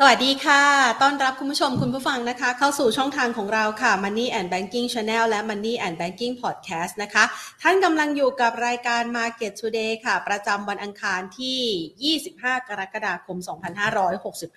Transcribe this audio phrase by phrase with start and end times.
[0.00, 0.62] สวัสดีค่ะ
[1.02, 7.24] ต้อนรับคุณผู้ชมคุณผู้ฟังนะคะ เข้าสู่ช่องทางของเราค่ะ Money and Banking Channel และ Money and Banking Podcast นะคะ
[7.62, 13.36] ท่านกำลังอยู่กับรายการ Market Today ค่ะ ประจำวันอังคารที่ 25 กรกฎาคม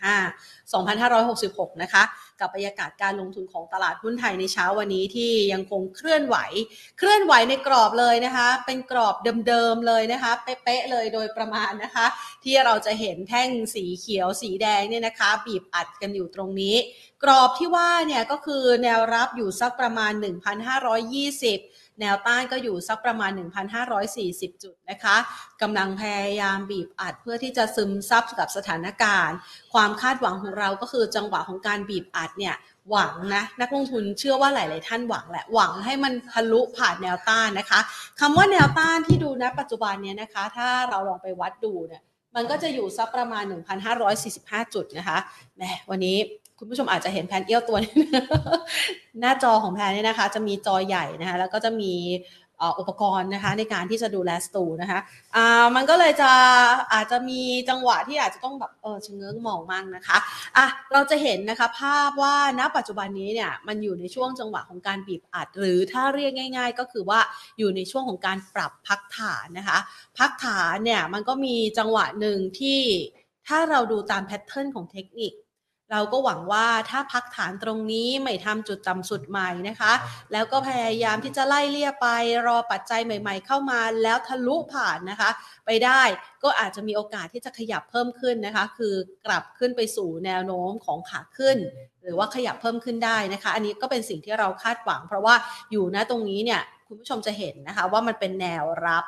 [0.01, 2.04] 2565 2566 นะคะ
[2.42, 6.38] กับบรรยากาศการลงทุนของตลาดหุ้นไทยในเช้าวันนี้ที่ยังคงเคลื่อนไหว
[6.98, 9.16] เคลื่อนไหวในกรอบเลยนะคะ เป็นกรอบ
[9.48, 12.05] เดิมๆเลยนะคะ เป๊ะๆเลยโดยประมาณนะคะ
[12.44, 16.76] ที่เราจะเห็นแท่งสีเขียวสีแดงเนี่ยนะคะ บีบอัดกันอยู่ตรงนี้
[17.23, 20.12] กรอบที่ว่าเนี่ยก็คือแนวรับอยู่สักประมาณ
[20.82, 23.31] 1,520 แนวต้านก็อยู่สักประมาณ
[23.98, 25.16] 1,540 จุดนะคะ
[25.62, 29.38] กำลังพยายามบีบอัดเพื่อที่จะซึมซับกับสถานการณ์
[29.73, 32.55] ความคาดหวังของเราก็คือจังหวะของการบีบอัดเนี่ย
[32.90, 37.80] หวังนะนักลงทุนเชื่อว่าหลาย ๆ ท่านหวังแหละหวังให้มันทะลุผ่านแนวต้านนะคะ
[38.20, 42.04] คำว่าแนวต้านที่ดูณปัจจุบันเนี่ยนะคะ ถ้าเราลองไปวัดดูเนี่ย
[42.35, 43.44] มันก็จะอยู่สักประมาณ
[44.10, 45.18] 1,545 จุดนะคะ
[45.58, 46.18] แหมวันนี้
[46.63, 47.93] คุณผู้ชมอาจจะเห็นแผนเอี้ยวตัวนี้
[49.20, 51.93] หน้าจอของแพนเนี่ยนะคะ จะมีจอใหญ่นะคะ แล้วก็จะมี
[52.79, 54.99] อุปกรณ์นะคะในการที่จะดูแลสตูนะคะ
[55.35, 56.31] อ่ามันก็เลยจะ
[56.93, 60.18] อาจจะมีจังหวะที่อาจจะต้องแบบเออชะเง้อมองมั่งนะคะ
[60.57, 67.19] อะเราจะเห็นนะคะภาพว่าณปัจจุบันนี้เนี่ยมันอยู่ในช่วงจังหวะของการบีบอัด หรือถ้าเรียกง่าย ๆ ก็คือว่า
[67.57, 69.78] อยู่ในช่วงของการปรับพักฐานนะคะ
[70.18, 72.81] พักฐานเนี่ยมันก็มีจังหวะหนึ่งที่
[73.47, 75.34] ถ้าเราดูตามแพทเทิร์นของเทคนิค
[75.91, 79.94] เราก็หวังว่าถ้าพักฐานตรงนี้ไม่ทำจุดต่ำสุดใหม่นะคะ
[80.31, 82.07] แล้วก็พยายามที่จะไล่เลี่ยไป
[82.47, 85.29] รอปัจจัยใหม่ ๆ เข้ามาแล้วทะลุผ่านนะคะ
[85.66, 86.01] ไปได้
[86.44, 88.94] ก็อาจจะมีโอกาสที่จะขยับเพิ่มขึ้นนะคะ คือ
[89.25, 91.57] กลับขึ้นไปสู่แนวโน้มของขาขึ้น
[92.03, 95.35] หรือว่าขยับเพิ่มขึ้นได้นะคะ อันนี้ก็เป็นสิ่งที่เราคาดหวัง เพราะว่า
[95.72, 99.06] อยู่ณตรงนี้เนี่ยคุณผู้ชมจะเห็นนะคะว่ามันเป็นแนวรับ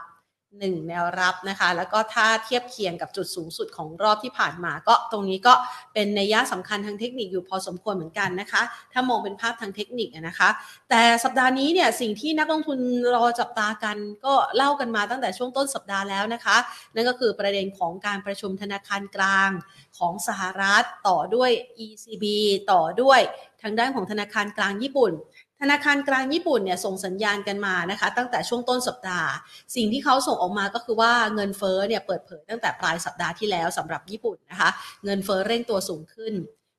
[0.59, 5.53] หนึ่งแนวรับนะคะ แล้วก็ถ้าเทียบเคียงกับจุดสูงสุดของรอบที่ผ่านมาก็ตรงนี้ก็
[5.93, 8.61] เป็นนัยยะสำคัญทางเทคนิคอยู่พอสมควรเหมือนกันนะคะ
[8.93, 10.49] ถ้ามองเป็นภาพทางเทคนิคนะคะ
[10.89, 12.79] แต่สัปดาห์นี้เนี่ยสิ่งที่นักลงทุน
[13.15, 16.57] รอจับตากันก็เล่ากันมาตั้งแต่ช่วงต้นสัปดาห์แล้วนะคะ
[16.95, 19.49] นั่นก็คือประเด็นของการประชุมธนาคารกลาง
[19.97, 21.51] ของสหรัฐต่อด้วย
[21.85, 22.25] ECB
[22.71, 23.21] ต่อด้วย
[23.61, 25.11] ทางด้านของธนาคารกลางญี่ปุ่น
[25.65, 29.29] ธนาคารกลางญี่ปุ่นเนี่ยส่งสัญญาณกันมานะคะ ตั้งแต่ช่วงต้นสัปดาห์
[29.75, 34.69] สิ่งที่เขาส่งออกมาก็คือว่าเงินเฟ้อเนี่ยเปิดเผยตั้งแต่ปลายสัปดาห์ที่แล้วสำหรับญี่ปุ่นนะคะ
[35.05, 36.33] เงินเฟ้อเร่งตัวสูงขึ้น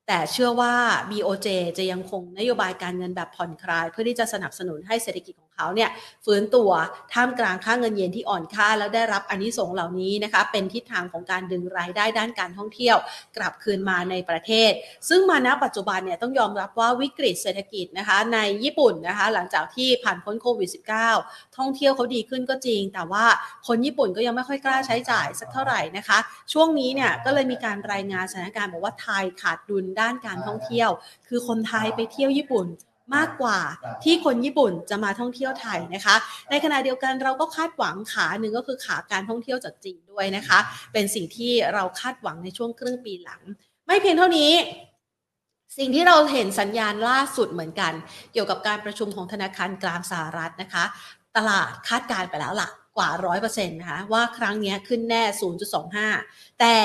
[0.08, 0.74] แต่เชื่อว่า
[1.10, 5.90] BOJ จะยังคงนโยบายการเงินแบบผ่อนคลาย เพื่อที่จะสนับสนุนให้เศรษฐกิจของ เขาเนี่ย
[6.24, 6.70] ฟื้นตัว
[7.12, 12.96] ท่ามกลางค่าเงินเยนที่อ่อนค่า แล้วได้รับอันนี้ส่งเหล่านี้นะคะ เป็นทิศทางของการดึงรายได้ด้านการท่องเที่ยว
[13.36, 14.70] กลับคืนมาในประเทศ
[15.08, 20.70] ซึ่งมาณปัจจุบันเนี่ยต้องยอมรับว่าวิกฤตเศรษฐกิจนะคะ ในญี่ปุ่นนะคะ หลังจากที่ผ่านพ้นโควิด
[21.12, 23.24] -19 ท่องเที่ยวเขาดีขึ้นก็จริง แต่ว่า
[23.66, 26.18] คนญี่ปุ่นก็ยังไม่ค่อยกล้าใช้จ่ายสักเท่าไหร่นะคะ
[26.52, 30.90] ช่วงนี้เนี่ยก็เลยมีการรายงานสถานการณ์บอกว่าไทยขาดดุลด้านการท่องเที่ยว
[31.28, 32.66] คือคนไทยไปเที่ยวญี่ปุ่น
[33.14, 33.58] มากกว่า
[34.04, 36.14] ที่คนญี่ปุ่นจะมาท่องเที่ยวไทยนะคะ
[36.50, 40.58] ในขณะเดียวกันเราก็คาดหวังขาหนึ่งก็คือขาการท่องเที่ยวจากจีนด้วยนะคะ
[40.92, 43.40] เป็นสิ่งที่เราคาดหวังในช่วงครึ่งปีหลัง
[43.86, 44.52] ไม่เพียงเท่านี้
[45.78, 47.92] สิ่งที่เราเห็นสัญญาณล่าสุดเหมือนกัน
[48.32, 50.84] เกี่ยวกับการประชุมของธนาคารกลางสหรัฐนะคะ
[51.36, 53.10] ตลาดคาดการไปแล้วล่ะ กว่า
[53.42, 55.22] 100%นะคะว่าครั้งนี้ขึ้นแน่
[55.90, 56.78] 0.25 แต่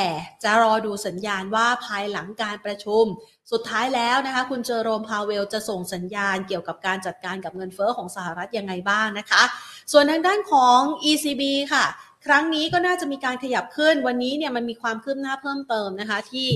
[0.44, 3.06] จะรอดูสัญญาณว่าภายหลังการประชุม
[3.52, 9.44] สุดท้ายแล้วนะคะคุณเจอโรมพาเวลจะส่งสัญญาณเกี่ยวกับการจัดการกับเงินเฟอ้อของสหรัฐยังไงบ้างนะคะ
[9.92, 11.44] ส่วนทางด้านของ ECB
[11.74, 11.86] ค่ะ
[12.32, 16.48] ครั้งนี้ก็น่าจะมีการขยับขึ้น วันนี้เนี่ยมันมีความคืบหน้าเพิ่มเติมนะคะ ที่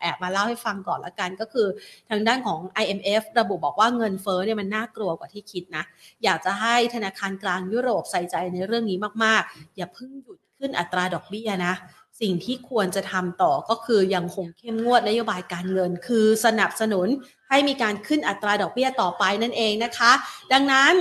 [0.00, 1.66] แอบมาเล่าให้ฟังก่อนละกันก็คือ
[2.10, 5.84] ทางด้านของ IMF ระบุบอกว่าเงินเฟ้อเนี่ยมันน่ากลัวกว่าที่คิดนะ
[6.24, 11.74] อยากจะให้ธนาคารกลางยุโรปใส่ใจในเรื่องนี้มากๆ อย่าเพิ่งหยุดขึ้นอัตราดอกเบี้ยนะ
[12.20, 17.08] สิ่งที่ควรจะทำต่อก็คือยังคงเข้มงวดนโยบายการเงิน คือสนับสนุน
[17.48, 20.12] ให้มีการขึ้นอัตราดอกเบี้ยต่อไปนั่นเองนะคะ
[20.52, 20.94] ดังนั้น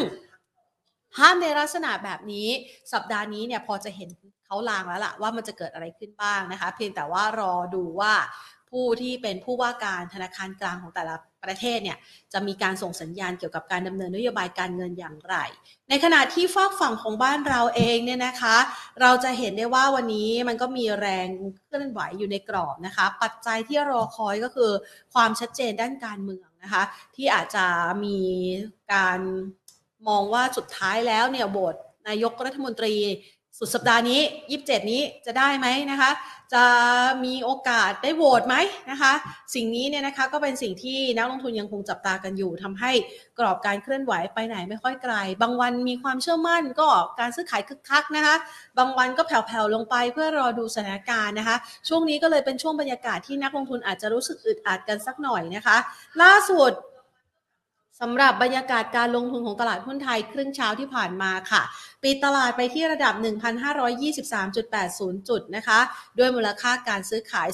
[1.16, 2.48] ภาพในลักษณะแบบนี้
[2.94, 4.10] สัปดาห์นี้เนี่ยพอจะเห็น
[4.46, 8.14] เขาลางแล้วล่ะว่ามันจะเกิดอะไรขึ้นบ้างนะคะ เพียงแต่ว่ารอดูว่า
[8.74, 11.98] ผู้ที่เป็นผู้ว่าการธนาคารกลางของแต่ละประเทศเนี่ย
[12.34, 15.36] จะมีการส่งสัญญาณเกี่ยวกับการดำเนินนโยบายการเงินอย่างไร
[15.90, 18.58] ในขณะที่ฝากฝั่งของบ้านเราเองเนี่ยนะคะ
[19.02, 21.28] เราจะเห็นได้ว่าวันนี้มันก็มีแรง
[21.66, 24.72] เคลื่อนไหวอยู่ในกรอบนะคะ ปัจจัยที่รอคอยก็คือ
[25.14, 26.84] ความชัดเจนด้านการเมืองนะคะ
[27.16, 27.66] ที่อาจจะ
[28.06, 28.20] มี
[28.94, 29.20] การ
[30.08, 31.76] มองว่าสุดท้ายแล้วเนี่ยโหวต
[32.08, 32.94] นายกรัฐมนตรี
[33.60, 34.22] สุดสัปดาห์นี้
[34.56, 36.12] 27 นี้จะได้ไหมนะคะ
[36.54, 36.64] จะ
[37.26, 38.56] มีโอกาสได้โหวตไหม
[38.92, 39.14] นะคะ
[39.56, 42.92] สิ่งนี้เนี่ยนะคะก็เป็นสิ่งที่นักลงทุนยังคงจับตากันอยู่ทำให้
[43.40, 46.88] กรอบการเคลื่อนไหวไปไหนไม่ค่อยไกล บางวันมีความเชื่อมั่นก็
[47.20, 48.36] การซื้อขายคึกคักนะคะ
[48.78, 51.56] บางวันก็แผ่วๆลงไปเพื่อรอดูสถานการณ์นะคะ
[51.88, 55.78] ช่วงนี้ก็เลยเป็นช่วงบรรยากาศที่นักลงทุนอาจจะรู้สึกอึดอัดกันสักหน่อยนะคะ
[56.22, 56.72] ล่าสุด
[58.02, 61.62] สำหรับบรรยากาศการลงทุนของตลาดหุ้นไทยครึ่งเช้าที่ผ่านมาค่ะ
[62.04, 63.14] ปิดตลาดไปที่ระดับ
[64.42, 65.80] 1,523.80 จุดนะคะ
[66.18, 67.48] ด้วยมูลค่าการซื้อขาย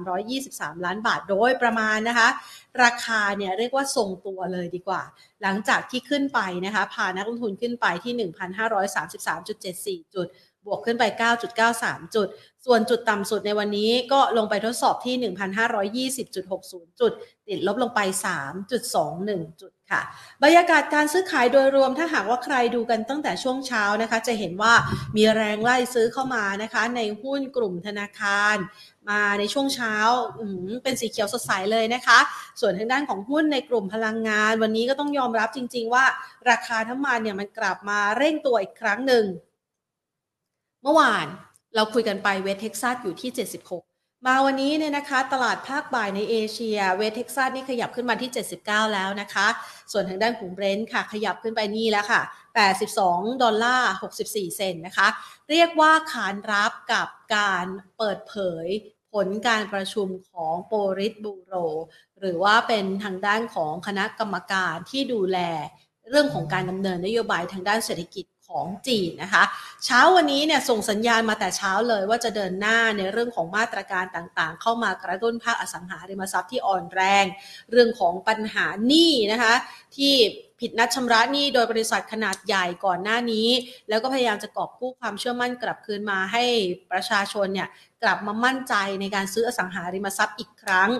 [0.00, 2.28] 23,323 ล้านบาทโดยประมาณนะคะ
[2.82, 5.02] ราคาเนี่ยเรียกว่าทรงตัวเลยดีกว่า
[5.42, 8.30] หลังจากที่ขึ้นไปนะคะ พานักลงทุนขึ้นไปที่
[10.04, 10.26] 1,533.74 จุด
[10.66, 11.04] บวกขึ้นไป
[11.58, 12.28] 9.93 จุด
[12.66, 15.14] ส่วนจุดต่ำสุดในวันนี้ก็ลงไปทดสอบที่
[16.12, 17.12] 1,520.60 จุด
[17.48, 18.00] ติดลบลงไป
[18.80, 20.02] 3.21 จุดค่ะ
[20.42, 24.74] บรรยากาศการซื้อขายโดยรวมถ้าหากว่าใครดูกันตั้งแต่ช่วงเช้านะคะ จะเห็นว่า
[25.16, 28.56] มีแรงไล่ซื้อเข้ามานะคะ ในหุ้นกลุ่มธนาคาร
[29.08, 29.94] มาในช่วงเช้า
[30.84, 32.18] เป็นสีเขียวสดใสเลยนะคะ
[32.60, 36.04] ส่วนทางด้านของหุ้นในกลุ่มพลังงาน วันนี้ก็ต้องยอมรับจริง ๆ ว่า
[36.50, 39.24] ราคาน้ำมันเนี่ยมันกลับมาเร่งตัวอีกครั้งหนึ่ง
[40.82, 41.26] เมื่อวาน
[41.74, 48.30] เราคุยกันไป West Texas อยู่ที่ 76 มาวันนี้เนี่ยนะคะ ตลาดภาคบ่ายในเอเชีย West Texas นี่ขยับขึ้นมาที่
[48.62, 49.46] 79 แล้วนะคะ
[49.92, 52.22] ส่วนทางด้านของ Brent ค่ะ ขยับขึ้นไปนี่แล้วค่ะ
[52.82, 55.08] 82 ดอลลาร์ 64 เซนต์นะคะ
[55.50, 57.66] เรียกว่าขานรับกับการ
[57.98, 58.34] เปิดเผ
[58.64, 58.66] ย
[59.12, 61.54] ผลการประชุมของโปลิตบูโร
[62.20, 65.38] หรือว่าเป็นทางด้านของคณะกรรมการที่ดูแล
[66.10, 69.44] เรื่องของการดำเนินนโยบายทางด้านเศรษฐกิจ ของจีนนะคะ
[69.84, 77.24] เช้าวันนี้เนี่ยส่งสัญญาณมาแต่เช้าเลยว่าจะเดินหน้าในเรื่องของมาตรการต่างๆ เข้ามากระตุ้นภาคอสังหาริมทรัพย์ที่อ่อนแรง
[77.70, 79.54] เรื่องของปัญหาหนี้นะคะ
[79.96, 80.14] ที่
[80.60, 83.48] ผิดนัดชำระหนี้โดยบริษัทขนาดใหญ่ก่อนหน้านี้
[83.88, 86.44] แล้วก็พยายามจะกอบกู้ความเชื่อมั่นกลับคืนมาให้
[86.92, 87.68] ประชาชนเนี่ย
[88.02, 90.90] กลับมามั่นใจในการซื้ออสังหาริมทรัพย์อีกครั้ง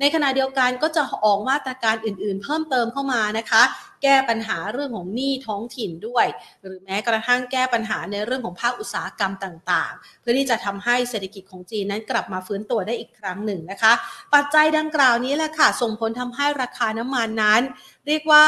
[0.00, 3.62] ในขณะเดียวกันก็จะออกมาตรการอื่นๆ เพิ่มเติมเข้ามานะคะ
[4.02, 6.26] แก้ปัญหาเรื่องของหนี้ท้องถิ่นด้วย
[6.62, 13.92] หรือแม้กระทั่งแก้ปัญหาในเรื่องของภาคอุตสาหกรรมต่างๆ เพื่อที่จะทำให้เศรษฐกิจของจีนนั้นกลับมาฟื้นตัวได้อีกครั้งหนึ่งนะคะ
[14.34, 17.62] ปัจจัยดังกล่าวนี้แหละค่ะส่งผลทำให้ราคาน้ำมันนั้น
[18.06, 18.46] เรียกว่า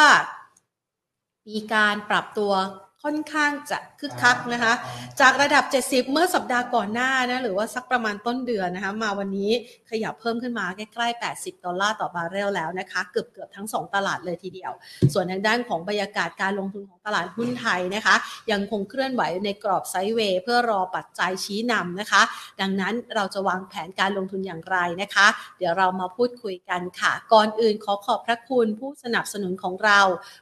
[1.48, 2.52] มีการปรับตัว
[3.02, 4.72] ค่อนข้างจะ คึกคักนะคะ
[5.20, 9.50] จากระดับ 70 เมื่อสัปดาห์ก่อนหน้านะหรือว่าสักประมาณต้นเดือนนะคะมาวันนี้
[9.90, 14.72] ขยับเพิ่มขึ้นมาใกล้ๆ 80 ดอลลาร์ต่อบาร์เรลแล้วนะคะเกือบเกือบทั้ง 2 ตลาดเลยทีเดียว
[15.12, 18.14] ส่วนทางด้านของบรรยากาศการลงทุนของตลาดหุ้นไทยนะคะ
[18.50, 22.22] ยังคงเคลื่อนไหวในกรอบ sideway เพื่อรอปัจจัยชี้นำนะคะ
[22.60, 25.26] ดังนั้นเราจะวางแผนการลงทุนอย่างไรนะคะ
[25.58, 30.00] เดี๋ยวเรามาพูดคุยกันค่ะ ก่อนอื่นขอขอบพระคุณผู้สนับสนุนของเรา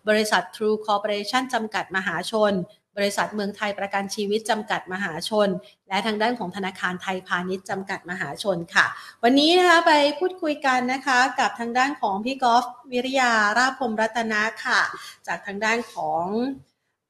[0.09, 2.53] บริษัท True Corporation จำกัดมหาชน
[2.99, 5.49] บริษัทเมืองไทยประกันชีวิตจำกัดมหาชน
[5.89, 8.87] และทางด้านของธนาคารไทยพาณิชย์จำกัดมหาชนค่ะ
[9.23, 14.81] วันนี้นะคะไปพูดคุยกันนะคะกับทางด้านของพี่กอล์ฟวิริยาราพรมรัตนะค่ะ
[15.27, 16.25] จากทางด้านของ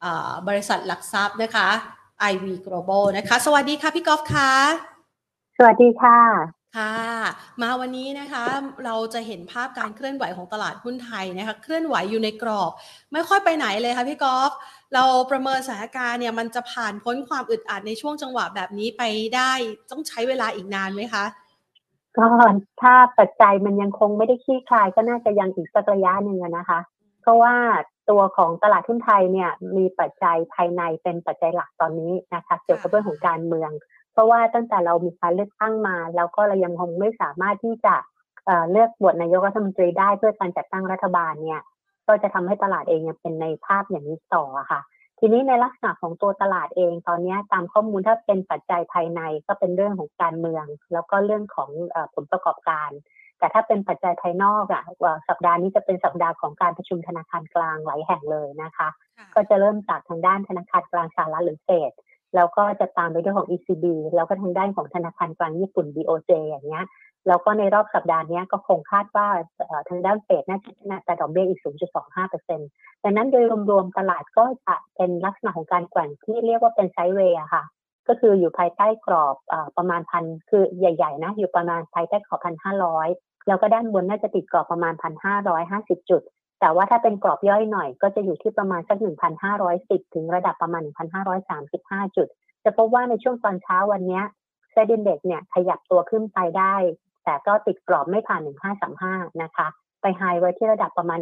[0.04, 0.06] อ
[0.48, 1.68] บริษัทหลักทรัพย์นะคะ
[2.32, 4.50] IV Global นะคะ สวัสดีค่ะพี่กอล์ฟค่ะ
[5.56, 6.92] สวัสดีค่ะ ค่ะ
[7.62, 8.44] มาวันนี้นะคะ
[8.84, 12.70] เราจะเห็นภาพการเคลื่อนไหวของตลาดหุ้นไทยนะคะเคลื่อนไหวอยู่ในกรอบ
[13.12, 14.52] ไม่ค่อยไปไหนเลยค่ะพี่กอล์ฟ
[14.94, 19.02] เราประเมินสถานการณ์เนี่ยมันจะผ่านพ้นความอึดอัดในช่วงจังหวะแบบนี้ไป
[19.36, 19.52] ได้
[19.90, 21.24] ต้องใช้เวลาอีกนานไหมคะ
[22.18, 22.26] ก็
[22.80, 26.80] ถ้าปัจจัยมันยังคงไม่ได้คลี่คลายก็น่าจะยังอีกสักระยะหนึ่งนะคะ
[27.22, 27.54] เพราะว่า
[28.10, 33.70] ตัวของตลาดหุ้นไทยเนี่ยมีปัจจัยภายในเป็นปัจจัยหลักตอนนี้นะคะ เกี่ยวกับเรื่องของการเมือง
[34.18, 37.94] ราะว่าตั้งแต่เรามีการเลือกตั้งมา แล้วก็เรายังคงไม่สามารถที่จะ
[38.70, 41.60] เลือกบทนายกรัฐมนตรีได้เพื่อการจัดตั้งรัฐบาลเนี่ย
[42.06, 44.80] ก็จะทำให้ตลาดเองยังเป็นในภาพอย่างนี้ต่อค่ะ
[45.18, 51.70] ทีนี้ในลักษณะของตัวตลาดเองตอนนี้ตามข้อมูลถ้าเป็นปัจจัยภายในก็เป็นเรื่องของการเมือง แล้วก็เรื่องของ
[52.14, 52.90] ผลประกอบการ
[53.38, 54.84] แต่ถ้าเป็นปัจจัยภายนอกอะ
[55.28, 58.88] สัปดาห์นี้จะเป็นสัปดาห์ของการประชุมธนาคารกลางหลายแห่งเลยนะคะ
[59.34, 61.92] ก็จะเริ่มจากทางด้านธนาคารกลางสหรัฐหรือเฟด
[62.34, 66.84] แล้วก็จะตามไปด้วยของ ECB แล้วก็ทางด้านของธนาคารกลางญี่ปุ่น BOJ อย่างเงี้ย
[67.26, 69.26] แล้วก็ในรอบสัปดาห์นี้ก็คงคาดว่า
[69.88, 71.60] ทางด้านเฟดน่าจะชนะแต่ดอกเบี้ยอีก
[72.26, 77.64] 0.25%ดังนั้นโดยรวมๆตลาดก็จะเป็นลักษณะของการแกว่งที่เรียกว่าเป็นไซด์เวย์ค่ะ
[78.08, 83.08] ก็คืออยู่ภายใต้กรอบอประมาณพันคือใหญ่ๆนะอยู่ประมาณภายใต้กรอบพันห้าร้อย
[83.46, 86.22] แล้วก็ด้านบนน่าจะติดกรอบประมาณพันห้าร้อยห้าสิบจุด
[86.60, 92.28] แต่ว่าถ้าเป็นกรอบย่อยหน่อยก็จะอยู่ที่ประมาณสักหนึ่งพันห้าร้อยสิบถึงระดับประมาณหนึ่งพันห้าร้อยสามสิบห้าจุด
[92.64, 94.20] จะพบว่าในช่วงตอนเช้าวันนี้
[94.72, 96.74] เซ็นดินเด็กเนี่ยขยับตัวขึ้นไปได้
[97.24, 98.40] แต่ก็ติดกรอบไม่ผ่าน
[98.90, 99.68] 1535 นะคะ
[100.00, 101.18] ไปไฮไว้ที่ระดับประมาณ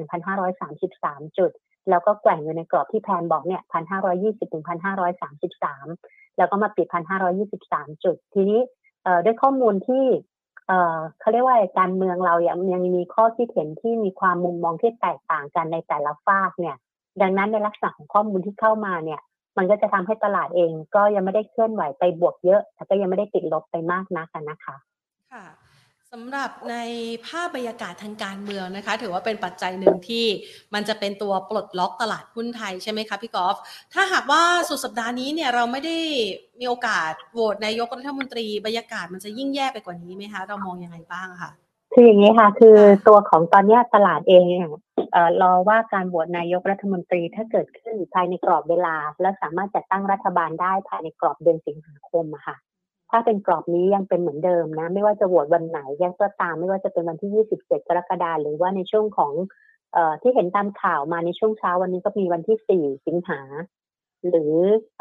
[0.63, 1.51] 1,533 จุด
[1.91, 5.87] แล้วก็แกว่งอยู่ในกรอบที่แพนบอกเนี่ยพันห้าร้อยี่สิบถึงพันห้าร้อยสามสิบสาม
[6.39, 8.61] แล้วก็มาปิดพันห้าร้อยี่สิบสามจุด ทีนี้
[9.25, 10.05] ด้วยข้อมูลที่
[10.67, 16.77] เอ่อเขาเรียกว่าการเมืองเรายังยังมีข้อคิดเห็นที่มีความมุมมองที่แตกต่างกันในแต่ละฝากเนี่ย
[17.23, 19.21] ดังนั้นในลักษณะของข้อมูลที่เข้ามาเนี่ย
[19.57, 24.77] มันก็จะทำให้ตลาดเองก็ยังไม่ได้เคลื่อนไหวไปบวกเยอะแต่ก็ยังไม่ได้ติดลบไปมากนักนะคะ
[25.33, 25.45] ค่ะ
[26.13, 26.77] สำหรับใน
[27.27, 30.27] ภาพบรรยากาศทางการเมืองนะคะ ถือว่าเป็นปัจจัยหนึ่งที่
[30.75, 33.57] มันจะเป็นตัวปลดล็อกตลาดหุ้นไทยใช่ไหมคะพี่กอล์ฟ
[33.95, 35.97] ถ้าหากว่าสุดสัปดาห์นี้เนี่ยเราไม่ได้
[36.61, 41.51] มีโอกาสโหวตนายกรัฐมนตรีบรรยากาศมันจะยิ่งแย่ไปกว่านี้ไหมคะ เรามองยังไงบ้างคะ
[41.93, 42.77] คืออย่างนี้ค่ะ คือ
[43.09, 44.45] ตัวของตอนนี้ตลาดเอง
[45.13, 52.57] เอ่อรอว่าการโหวตนายกรัฐมนตรีถ้าเกิดขึ้นภายในกรอบเวลา และสามารถจัดตั้งรัฐบาลได้ภายในกรอบเดือนสิงหาคมค่ะ
[53.11, 59.33] ถ้าเป็นกรอบนี้ยังเป็นเหมือนเดิมนะ ไม่ว่าจะโหวตวันไหนยังก็ตามไม่ว่าจะเป็นวันที่ 27 กรกฎาคมหรือว่าในช่วงของ
[59.93, 63.41] เอ่อที่เห็นตามข่าวมาในช่วงเช้าวันนี้ก็มีวันที่ 4 สิงหา
[64.29, 64.55] หรือ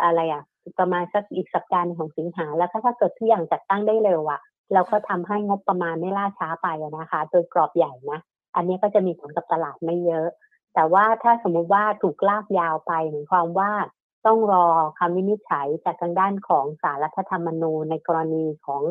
[0.03, 0.43] อะไรอะ
[0.79, 4.39] ประมาณสักอีกสัปดาห์นึงของสิงหา แล้วถ้าเกิดทุกอย่างจัดตั้งได้เร็วอะ
[4.73, 8.19] เราก็ทำให้งบประมาณไม่ล่าช้าไปนะคะ โดยกรอบใหญ่นะ
[8.55, 10.27] อันนี้ก็จะมีผลกับตลาดไม่เยอะ
[10.73, 13.71] แต่ว่าถ้าสมมุติว่าถูกลากยาวไปหมายความว่า
[14.25, 14.65] ต้องรอ
[14.99, 18.81] คำวินิจฉัยจากทางด้านของสารรัฐธรรมนูญในกรณีของ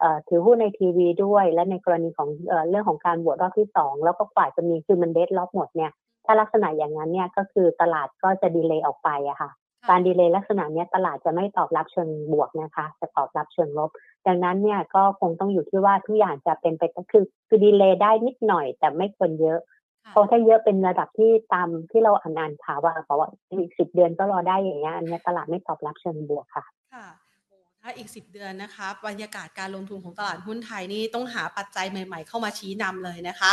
[0.00, 5.92] เอ่อถือหุ้นในทีวีด้วย และในกรณีของเอ่อเรื่องของการโหวตรอบที่สองแล้วก็กว่าจะมีคือมันเดทล็อกหมดเนี่ย
[6.24, 9.50] ถ้าลักษณะอย่างนั้นเนี่ยก็คือตลาดก็จะ delay ออกไปอะค่ะ
[9.88, 13.90] การ delay ลักษณะเนี้ยตลาดจะไม่ตอบรับเชิงบวกนะคะจะตอบรับเชิงลบ
[14.26, 19.75] ดังนั้นเนี่ยก็คงต้องอยู่ที่ว่าทุกอย่างจะเป็นไปคือคือ delay ได้นิดหน่อยแต่ไม่ควรเยอะค่ะ
[20.10, 27.06] เพราะถ้าเยอะเป็นระดับที่ตามที่เราอ่านอ่านข่าวว่าเขาว่าอีกสิบเดือนก็รอได้อย่างเงี้ยอันเนี้ยตลาดไม่ตอบรับเชิงบวกค่ะ ค่ะ
[27.48, 33.52] โอ้ถ้าอีกสิบเดือนนะคะบรรยากาศการลงทุนของตลาดหุ้นไทยนี่ต้องหาปัจจัยใหม่ ๆ เข้ามาชี้นำเลยนะคะ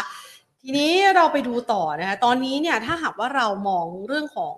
[0.61, 4.57] ทีนี้เราไปดูต่อนะคะตอนนี้เนี่ยถ้าหากว่าเรามองเรื่องของ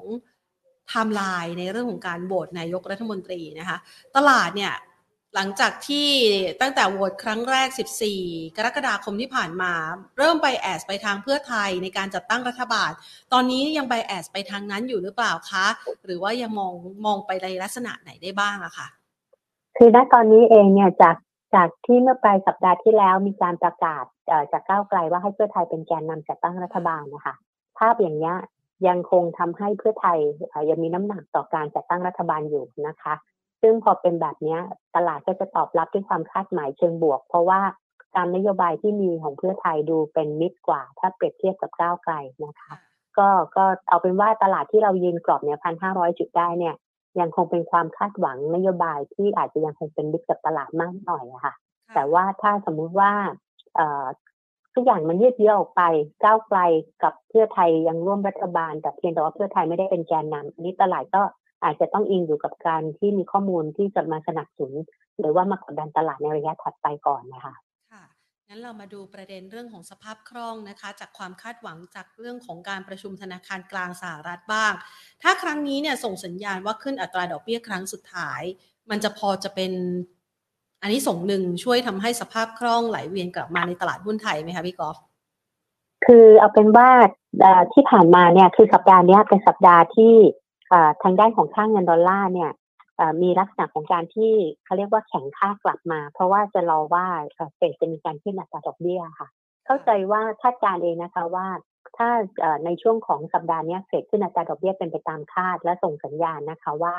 [0.89, 3.77] ไทม์ไลน์ในเรื่องของการโหวตนายกรัฐมนตรีนะคะ
[4.15, 4.73] ตลาดเนี่ย
[5.35, 6.09] หลังจากที่
[6.61, 7.69] ตั้งแต่โหวตครั้งแรก
[8.13, 9.71] 14 กรกฎาคมที่ผ่านมา
[10.17, 12.91] เริ่ม bias ไปทางเพื่อไทยในการจัดตั้งรัฐบาล
[13.33, 15.65] ตอนนี้ยัง bias ไปทางนั้นอยู่หรือเปล่าคะ
[16.05, 16.73] หรือว่ายังมอง
[17.05, 18.87] มองไปในลักษณะไหนได้บ้างอะค่ะ
[19.77, 21.15] คือณตอนนี้เองเนี่ยจาก
[21.55, 24.03] จากที่เมื่อปลายสัปดาห์ที่แล้วมีการประกาศ
[24.51, 27.35] จากก้าวไกลว่าให้เพื่อไทยเป็นแกนนำจัดตั้งรัฐบาลนะคะ
[27.77, 28.35] ภาพอย่างนี้ย
[28.87, 30.19] ยังคงทำให้เพื่อไทย
[30.69, 33.13] ยังมีน้ำหนักต่อการจัดตั้งรัฐบาลอยู่นะคะ
[33.67, 34.61] ซึ่งพอเป็นแบบเนี้ย
[34.95, 37.61] ตลาดก็จะตอบรับด้วยความคาดหมายเชิงบวก เพราะว่า
[38.15, 42.13] ตามนโยบายที่มีของเพื่อไทยดูเป็นมิตรกว่า ถ้าเปรียบเทียบกับก้าวไกล
[42.45, 42.73] นะคะ
[43.17, 46.75] ก็ก็เอาเป็นว่าตลาดที่เรายืนกรอบเนี่ยพันห้าร้อยจุดได้เนี่ย
[47.19, 51.53] ยังคงเป็นความคาดหวังนโยบายที่อาจจะยังคงเป็นมิตรกับตลาดมากหน่อยอะค่ะ
[51.95, 53.11] แต่ว่าถ้าสมมุติว่า
[53.75, 54.05] เอ่อ
[54.75, 55.81] ทุกอย่างมันยืดเยื้อออกไป
[56.23, 56.59] ก้าวไกล
[57.03, 61.21] กับเพื่อไทยยังร่วมรัฐบาล แต่เพียงแต่ว่าเพื่อไทยไม่ได้เป็นแกนนำอันนี้ตลาดก็
[61.65, 64.73] อาจจะต้องอิงอยู่กับการที่มีข้อมูลที่จะมาสนับสนุน
[65.19, 67.55] หรือว่ามากดดันตลาดในระยะถัดไปก่อนนะคะ
[67.91, 68.03] ค่ะ
[68.47, 74.73] งั้นเรามาดูประเด็นเรื่องของสภาพคล่องนะคะ จากความคาดหวังจากเรื่องของการประชุมธนาคารกลางสหรัฐบ้าง
[75.21, 78.41] ถ้าครั้งนี้เนี่ยส่งสัญญาณว่าขึ้นอัตราดอกเบี้ยครั้งสุดท้าย
[78.89, 79.71] มันจะพอจะเป็น
[80.81, 84.97] อันนี้ส่งส์หนึ่งช่วยทำให้สภาพคล่องไหลเวียนกลับมาในตลาดหุ้นไทยไหมคะพี่กอล์ฟ
[86.05, 86.89] คือเอาเป็นว่า
[87.41, 90.44] เอ่อที่ผ่านมาเนี่ยคือสัปดาห์เนี้ยเป็นสัปดาห์ที่เอ่อ
[91.03, 92.51] ทางด้านของค่างเงินดอลลาร์เนี่ย
[93.21, 94.33] มีลักษณะของการที่
[94.65, 97.05] เขาเรียกว่าแข็งค่ากลับมา เพราะว่าจะรอว่า
[97.55, 99.27] เฟดจะมีการขึ้นอัตราดอกเบี้ยค่ะ
[99.65, 101.47] เข้าใจว่าคาดการณ์เองนะคะว่า
[101.97, 102.09] ถ้า
[102.65, 106.97] ในช่วงของสัปดาห์นี้เฟดขึ้นอัตราดอกเบี้ยเป็นไปตามคาด และส่งสัญญาณนะคะว่า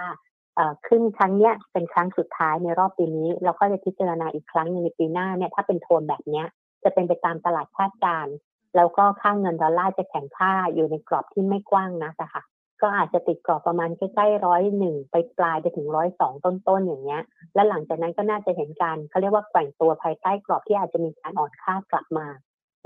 [0.57, 6.47] เอ่อขึ้นครั้งเนี้ยเป็นครั้งสุดท้ายในรอบปีนี้ เราก็จะพิจารณาอีกครั้งในปีหน้าเนี่ยถ้าเป็นโทนแบบเนี้ย
[6.85, 8.35] จะเป็นไปตามตลาดคาดการณ์
[8.77, 12.43] แล้วก็ค่างเงินดอลลาร์จะแข็งค่าอยู่ในกรอบที่ไม่กว้างนะค่ะ
[12.83, 17.23] ก็อาจจะติดกรอบประมาณใกล้ๆร้อยหนึ่งไปปลายไปถึงร้อยสองต้นๆอย่างเงี้ย
[17.55, 22.27] และหลังจากนั้นก็น่าจะเห็นการเขาเรียกว่าแกว่งตัวภายใต้กรอบที่อาจจะมีการอ่อนค่ากลับมา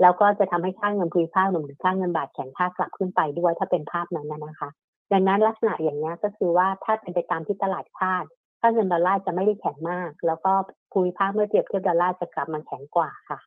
[0.01, 4.69] แล้วก็จะทำให้ค่าเงินภูมิภาครวมถึงค่าเงินบาทแข็งค่ากลับขึ้นไปด้วยถ้าเป็นภาพนั้นนะคะ
[5.11, 8.25] ดังนั้นลักษณะอย่างเงี้ยก็คือว่าถ้าเป็นไปตามที่ตลาดคาด
[8.59, 10.51] ค่าเงินดอลลาร์จะไม่ได้แข็งมาก แล้วก็
[10.91, 13.39] ภูมิภาคเมื่อเทียบเทียบดอลลาร์จะกลับมาแข็งกว่าค่ะ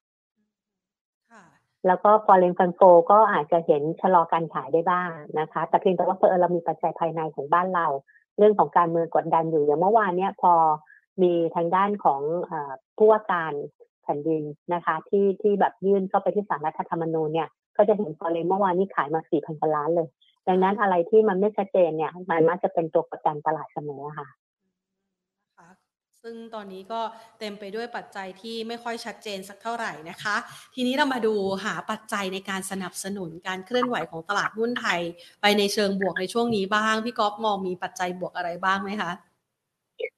[1.87, 5.11] แล้วก็ foreign fund flow ก็อาจจะเห็นชะลอการขายได้บ้าง
[5.41, 7.87] นะคะ แต่เพียงแต่ว่าเพอเรามีปัจจัยภายในของบ้านเรา
[8.39, 10.53] เรื่องของการเมืองกดดันอยู่อย่างเมื่อวานเนี้ยพอ
[11.23, 12.53] มีทางด้านของอ
[12.97, 13.53] ผู้ว่าการ
[14.03, 14.43] แผ่นดิน
[14.75, 20.09] นะคะ ที่ที่แบบยื่นเข้าไปที่ศาลรัฐธรรมนูญเนี่ยก็จะเห็น foreign เมื่อวานนี้ขายมา4,000กว่าล้านเลย
[20.49, 24.29] ดังนั้นอะไรที่มันไม่ชัดเจนเนี่ย มันมักจะเป็นตัวกดดันตลาดเสมอค่ะ
[26.25, 27.01] ซึ่งตอนนี้ก็
[27.39, 30.37] เต็มไปด้วยปัจจัยที่ไม่ค่อยชัดเจนสักเท่าไหร่นะคะ
[30.75, 35.01] ทีนี้เรามาดูหาปัจจัยในการสนับสนุนการเคลื่อนไหวของตลาดหุ้นไทย
[35.43, 39.13] ไปในเชิงบวกในช่วงนี้บ้าง พี่ก๊อฟมองมีปัจจัยบวกอะไรบ้างไหมคะ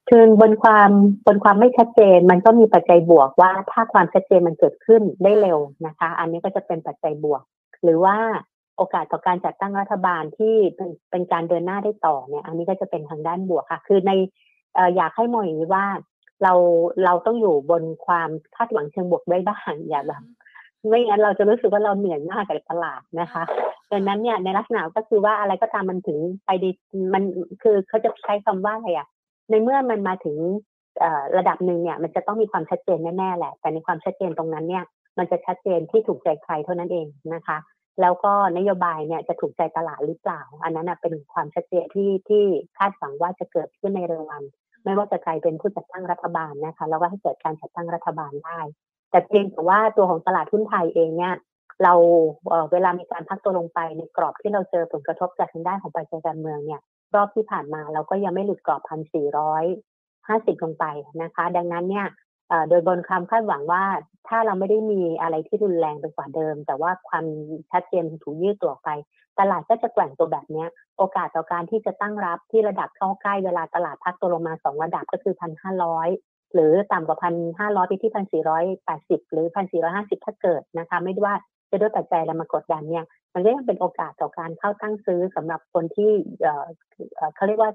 [0.09, 0.89] คือบนความ
[1.25, 7.41] บนความไม่ชัดเจนมันก็มีปัจจัยบวกว่าถ้าความชัดเจนมันเกิดขึ้นได้เร็วนะคะ อันนี้ก็จะเป็นปัจจัยบวก
[7.83, 8.17] หรือว่า
[8.77, 14.11] โอกาสต่อการจัดตั้งรัฐบาลที่เป็นเป็นการเดินหน้าได้ต่อเนี่ย อันนี้ก็จะเป็นทางด้านบวกค่ะ คือใน
[14.95, 15.85] อยากให้มองอย่างนี้ว่า
[16.43, 16.53] เรา
[17.05, 20.23] เราต้องอยู่บนความคาดหวังเชิงบวกได้บ้างอย่าแบบ
[20.87, 23.43] ไม่งั้นเราจะรู้สึกว่าเราเหนื่อยมากกับตลาดนะคะ
[23.91, 26.69] ดังนั้นเนี่ยในลักษณะก็คือว่าอะไรก็ตามมันถึงไปดี
[27.13, 27.23] มัน
[27.63, 29.07] คือเขาจะใช้คำว่าอะไรอะ
[29.49, 30.37] ในเมื่อมันมาถึง
[31.37, 34.83] ระดับหนึ่งเนี่ย มันจะต้องมีความชัดเจนแน่ๆแหละ แต่ในความชัดเจนตรงนั้นเนี่ย
[35.17, 37.57] มันจะชัดเจนที่ถูกใจใครเท่านั้นเองนะคะ
[38.01, 42.43] แล้วก็นโยบายเนี่ยจะถูกใจตลาดหรือเปล่า อันนั้นเป็นความชัดเจนที่ที่
[42.77, 44.43] คาดหวังว่าจะเกิดขึ้นในเร็ววัน
[44.83, 48.59] ไม่ว่าจะใครเป็นผู้จัดตั้งรัฐบาลนะคะ แล้วก็ให้เกิดการจัดตั้งรัฐบาลได้
[49.11, 51.33] แต่เพียงแต่ว่าตัวของตลาดหุ้นไทยเองเนี่ย
[51.83, 51.93] เรา
[52.71, 56.81] เวลามีการพักตัวลงไปในกรอบที่เราเจอผลกระทบจากทางด้านของปัจจัยการเมืองเนี่ย
[57.15, 59.65] รอบที่ผ่านมาเราก็ยังไม่หลุดกรอบพันสี่ร้อย
[60.27, 60.85] ห้าสิบลงไป
[61.21, 62.07] นะคะ ดังนั้นเนี่ย
[62.69, 63.83] โดยบนความคาดหวังว่า
[64.27, 67.25] ถ้าเราไม่ได้มีอะไรที่รุนแรงไปกว่าเดิม แต่ว่าความ
[67.71, 68.89] ชัดเจนถูกยืดตัวไป
[69.39, 70.65] ตลาดก็จะแกว่งตัวแบบนี้
[70.97, 76.09] โอกาสต่อการที่จะตั้งรับที่ระดับเข้าใกล้เวลาตลาดพักตัวลงมาสองระดับก็คือพันห้าร้อย
[76.53, 81.35] หรือต่ำกว่าพันห้าร้อยไปที่พันสี่ร้อยแปดสิบหรือพันสี่ร้อยห้าสิบถ้าเกิดนะคะไม่ว่า
[81.71, 86.11] จะด้วยปัจจัยอะไรมากดดันเนี่ย มันก็ยังเป็นโอกาสต่อการเข้าตั้งซื้อสำหรับคนที่
[87.35, 87.71] เขาเรียกว่า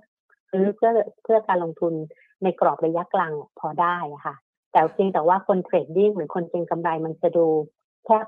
[0.50, 0.90] ซื้อเพื่อ
[1.22, 1.94] เพื่อการลงทุน
[2.42, 4.34] ในกรอบระยะกลางพอได้ค่ะ
[4.72, 7.46] แต่เพียงแต่ว่าคนเทรดดิ้งหรือคนเก็งกำไรมันจะดู
[8.04, 8.26] แคบ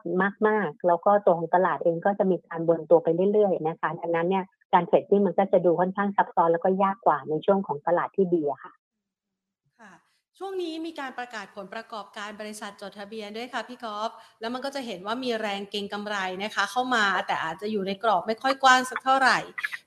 [0.48, 8.72] มากๆ แล้วก็ตัวของตลาดเองก็จะมีการบนตัวไปเรื่อยๆนะคะดังนั้นเนี่ยการเทรดดิ้งมันก็จะดูค่อนข้างซับซ้อนแล้วก็ยากกว่าในช่วงของตลาดที่ดีค่ะ
[10.38, 14.10] ช่วงนี้มีการประกาศผลประกอบการบริษัทจดทะเบียนด้วยค่ะพี่กอล์ฟ
[14.40, 19.38] แล้วมันก็จะเห็นว่ามีแรงเก็งกำไรนะคะ เข้ามาแต่อาจจะอยู่ในกรอบไม่ค่อยกว้างสักเท่าไหร่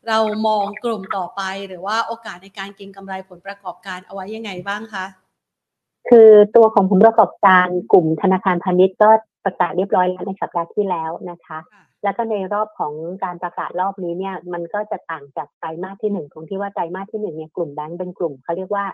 [0.07, 5.05] เรามองกลุ่มต่อไป หรือว่าโอกาสในการเก็งกำไรผลประกอบการเอาไว้ยังไงบ้างคะ
[6.09, 9.09] คือตัวของผลประกอบการกลุ่มธนาคารพาณิชย์ก็
[9.45, 11.59] ประกาศเรียบร้อยแล้วในสัปดาห์ที่แล้วนะคะ
[12.03, 18.85] แล้วก็ในรอบของการประกาศรอบนี้เนี่ยมันก็จะต่างจากไตรมาสที่หนึ่งตรงที่ว่าไตรมาสที่หนึ่งเนี่ยกลุ่มแบงก์เป็นกลุ่มเขาเรียกว่า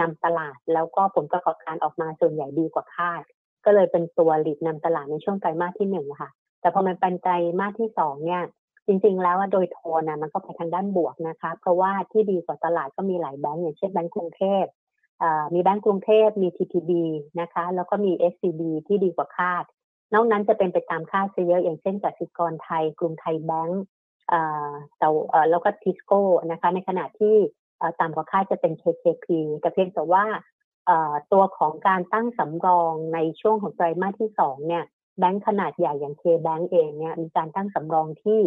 [0.00, 3.22] นำตลาด แล้วก็ผลประกอบการออกมาส่วนใหญ่ดีกว่าคาด
[3.64, 8.42] ก็เลยเป็นตัวหลีดนำตลาดในช่วงไตรมาสที่หนึ่งค่ะ แต่พอมันเป็นไตรมาสที่สองเนี่ย
[8.86, 14.64] จริงๆ แล้วว่าโดยโทนนะมันก็ไปทางด้านบวกนะคะ เพราะว่าที่ดีกว่าตลาดก็มีหลายแบงก์อย่างเช่นแบงก์กรุงเทพ
[15.54, 16.90] มีแบงก์กรุงเทพมี TTB
[17.40, 19.64] นะคะ แล้วก็มี SCB ที่ดีกว่าคาด
[20.14, 23.82] นอกนั้นจะเป็นไปตามคาดซะเยอะอย่างเช่นกสิกรไทย กรุงไทยแบงก์
[24.98, 25.08] แต่
[25.50, 26.20] แล้วก็ทิสโก้
[26.50, 27.36] นะคะ ในขณะที่
[28.00, 29.26] ต่ำกว่าคาดจะเป็น KKP
[29.60, 30.24] แต่เพียงแต่ว่า
[31.32, 34.84] ตัวของการตั้งสำรองในช่วงของไตรมาสที่สองเนี่ย
[35.18, 38.40] แบงค์ขนาดใหญ่อย่าง KBank เองเนี่ยมีการตั้งสำรองที่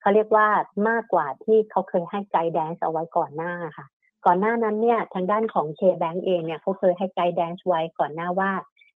[0.00, 0.48] เขาเรียกว่า
[0.88, 3.86] มากกว่าที่เขาเคยให้ guidance เอาไว้ก่อนหน้าค่ะ
[4.26, 8.50] ก่อนหน้านั้นเนี่ยทางด้านของ KBank เองเนี่ยเขาเคยให้ guidance ไว้ก่อนหน้าว่า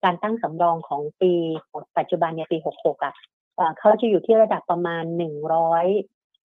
[0.04, 1.32] การตั้งสำรองของปี
[1.98, 3.14] ปัจจุบันเนี่ยปี 66 อะ
[3.78, 5.18] เขาจะอยู่ที่ระดับประมาณ 100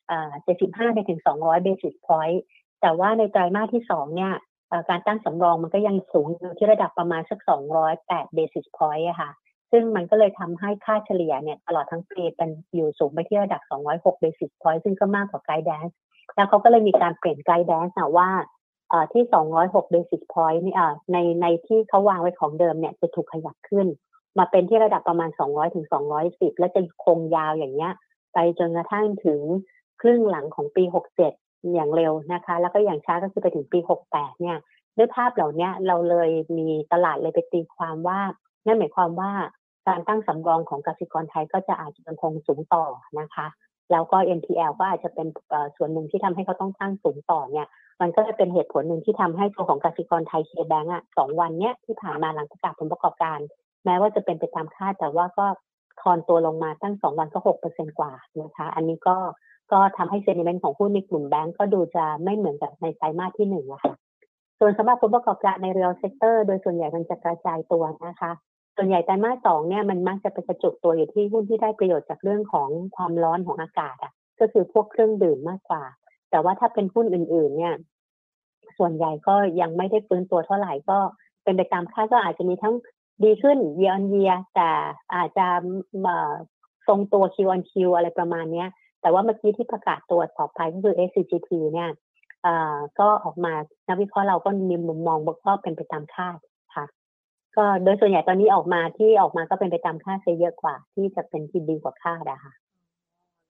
[0.08, 2.40] 75ไปถึง 200 basis point
[2.82, 4.34] แต่ว่าในไตรมาสที่สองเนี่ย
[4.90, 7.40] การตั้งสำรองมันก็ยังสูงอยู่ที่ระดับประมาณสัก
[7.88, 9.32] 208 basis point อะค่ะ
[9.72, 13.62] ซึ่งมันก็เลยทำให้ค่าเฉลี่ยเนี่ยตลอดทั้งปีเป็นอยู่สูงไปที่ระดับ
[13.94, 15.98] 206 basis point ซึ่งก็มากกว่าไกด์แดนซ์
[16.36, 18.30] แล้วเขาก็เลยมีการเปลี่ยนไกด์แดนซ์ว่า
[19.14, 19.24] ที่
[19.60, 20.76] 206 basis point นี่
[21.12, 23.88] ในในที่เขาวางไว้ของเดิมเนี่ยจะถูกขยับขึ้น
[24.38, 25.86] มาเป็นที่ระดับประมาณ 200 ถึง
[26.24, 27.94] 210 และจะคงยาวอย่างเงี้ย
[28.34, 29.40] ไปจนกระทั่งถึง
[30.02, 30.84] ครึ่งหลังของปี
[31.30, 34.58] 67 อย่างเร็วนะคะ แล้วก็อย่างช้าก็คือไปถึงปี 68 เนี่ย
[34.98, 38.20] ด้วยภาพเหล่านี้เราเลยมีตลาดเลยไปตีความว่า
[38.66, 39.32] นั่นหมายความว่า
[39.88, 42.84] การตั้งสำรองของกสิกรไทยก็จะอาจจะยังคงสูงต่อ
[43.20, 43.48] นะคะ
[43.92, 45.28] แล้วก็ NPL ก็อาจจะเป็น
[45.76, 47.68] ส่วนหนึ่งที่ทำให้เขาต้องตั้งสูงต่อเนี่ย
[48.02, 53.40] มันก็จะเป็นเหตุผลหนึ่งที่ทำให้ตัวของกสิกรไทยเคแบงก์อะสองวันเนี้ยที่ผ่านมาหลังประกาศผลประกอบการ
[53.86, 55.46] แม้ว่าจะเป็นไปตามคาดแต่ว่าก็
[56.02, 59.16] ทอนตัวลงมาตั้งสองวันก็หกเปอร์เซ็นกว่านะคะ อันนี้ก็
[59.72, 63.94] ก็ทำให้ sentiment ของหุ้นในกลุ่มแบงก์ก็ดูจะไม่เหมือนกับในไตรมาสที่หนึ่งอะค่ะ
[64.60, 68.32] ส่วนสำหรับผลประกอบการใน real sector โดยส่วนใหญ่มันจะกระจายตัวนะคะ
[68.78, 75.84] ส่วนใหญ่ไตรมาสสองเนี่ยมันมักจะไปกระจุกตัวอยู่ที่หุ้นที่ได้ประโยชน์จากเรื่องของความร้อนของอากาศอะก็คือพวกเครื่องดื่มมากกว่า
[76.30, 77.76] แต่ว่าถ้าเป็นหุ้นอื่น ๆ เนี่ย
[78.78, 80.98] ส่วนใหญ่ก็ยังไม่ได้ฟื้นตัวเท่าไหร่ก็
[81.44, 82.74] เป็นไปตามคาดก็อาจจะมีทั้ง
[83.24, 84.70] ดีขึ้น year on year แต่
[85.16, 85.48] อาจจะ
[86.88, 88.66] ทรงตัว Q on Q อะไรประมาณนี้
[89.02, 91.92] แต่ว่าเมื่อกี้ที่ประกาศตัวต่อไปก็คือ SCGP เนี่ย
[93.00, 93.54] ก็ออกมา
[93.88, 96.38] นักวิเคราะห์เราก็มีมุมมองว่าเป็นไปตามคาด
[96.76, 96.86] ค่ะ
[97.58, 102.54] ก็โดยส่วนใหญ่ตอนนี้ออกมาที่ออกมาก็เป็นไปตามคาดซะเยอะกว่า ที่จะเป็นที่ดีกว่าคาดอะค่ะ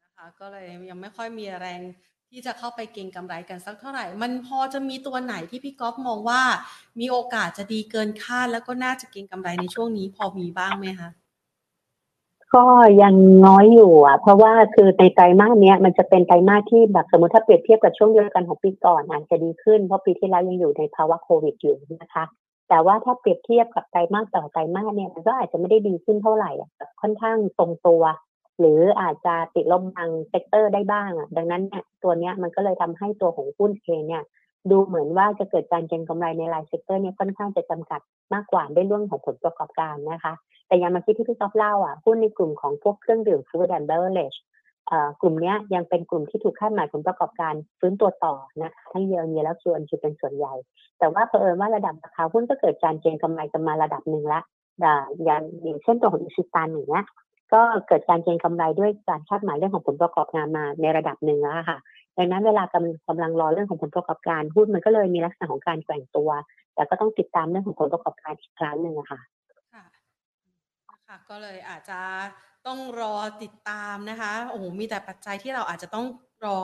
[0.04, 1.82] นะคะก็เลยยังไม่ค่อยมีแรง
[2.30, 6.41] ที่จะเข้าไปเก็งกำไรกันสักเท่าไหร่ มันพอจะมีตัวไหนที่พี่ก๊อฟมองว่า
[7.00, 11.10] มีโอกาสจะดีเกินคาดแล้วก็น่าจะเก็งกำไรในช่วงนี้พอมีบ้างไหมคะ
[12.56, 12.65] ก็
[13.02, 13.15] ยัง
[13.46, 22.24] น้อยอยู่อะ เพราะว่าคือในไตรมาสเนี้ยมันจะเป็นไตรมาสที่แบบสมมติถ้าเปรียบเทียบกับช่วงเดียวกันของปีก่อนอาจจะดีขึ้นเพราะปีที่แล้วยังอยู่ในภาวะโควิดอยู่นะคะ
[22.69, 26.51] แต่ว่าถ้าเปรียบเทียบกับไตรมาสต่อไตรมาสเนี่ยมันก็อาจจะไม่ได้ดีขึ้นเท่าไหร่
[27.01, 28.03] ค่อนข้างทรงตัว
[28.60, 34.23] หรืออาจจะติดลบบาง sector ได้บ้างอะดังนั้นเนี่ยตัวเนี้ยมันก็เลยทำให้ตัวของหุ้นเองเนี่ย
[34.71, 38.01] ดูเหมือนว่าจะเกิดการเก็งกำไรในราย sector เนี่ยค่อนข้างจะจำกัด
[38.34, 40.34] มากกว่าด้วยเรื่องของผลประกอบการนะคะ
[40.67, 44.34] แต่ยังมาคิดที่พี่ก๊อฟเล่าอะหุ้นในกลุ่มของพวกเครื่องดื่ม food and beverage
[45.21, 50.54] กลุ่มนี้ยังเป็นกลุ่มที่ถูกคาดหมายผลประกอบการฟื้นตัวต่อนะคะทั้งเยอเยียแล้วส่วนจะเป็นส่วนใหญ่
[51.00, 54.41] แต่ว่าเผอิญว่าระดับราคาหุ้นก็เกิดการเก็งกำไรกันมาระดับหนึ่งละ
[55.23, 57.06] อย่างอย่างเช่นตัวของอิชิตันอย่างเงี้ย
[57.54, 61.78] ก็เกิดการเก็งกำไรด้วยการคาดหมายเรื่องของผลประกอบงานมาในระดับหนึ่งแล้วค่ะ
[62.17, 66.30] ดังนั้นเวลากำกำลังรอเรื่องของผลประกอบการหุ้นมันก็เลยมีลักษณะของการแกว่งตัว
[66.76, 69.19] แต่ก็ต้องติดตามเรื่องของผลประกอบการอีกครั้งหนึ่งค่ะ
[71.08, 72.00] ค่ะค่ะก็เลยอาจจะ
[72.67, 76.06] ต้องรอติดตามนะคะโอ้โหมีแต่ปัจจัยที่เราอาจจะต้อง
[76.46, 76.60] รอ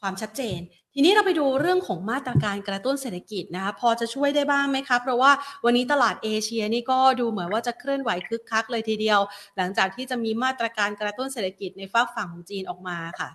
[0.00, 0.58] ความชัดเจน
[0.94, 5.30] ทีนี้เราไปดูเรื่องของมาตรการกระตุ้นเศรษฐกิจนะคะพอจะช่วยได้บ้างไหมคะเพราะว่า
[5.64, 9.20] วันนี้ตลาดเอเชียนี่ก็ดูเหมือนว่าจะเคลื่อนไหวคึกคักเลยทีเดียว
[9.56, 13.30] หลังจากที่จะมีมาตรการกระตุ้นเศรษฐกิจในฝั่งฝั่งของจีนออกมาค่ะ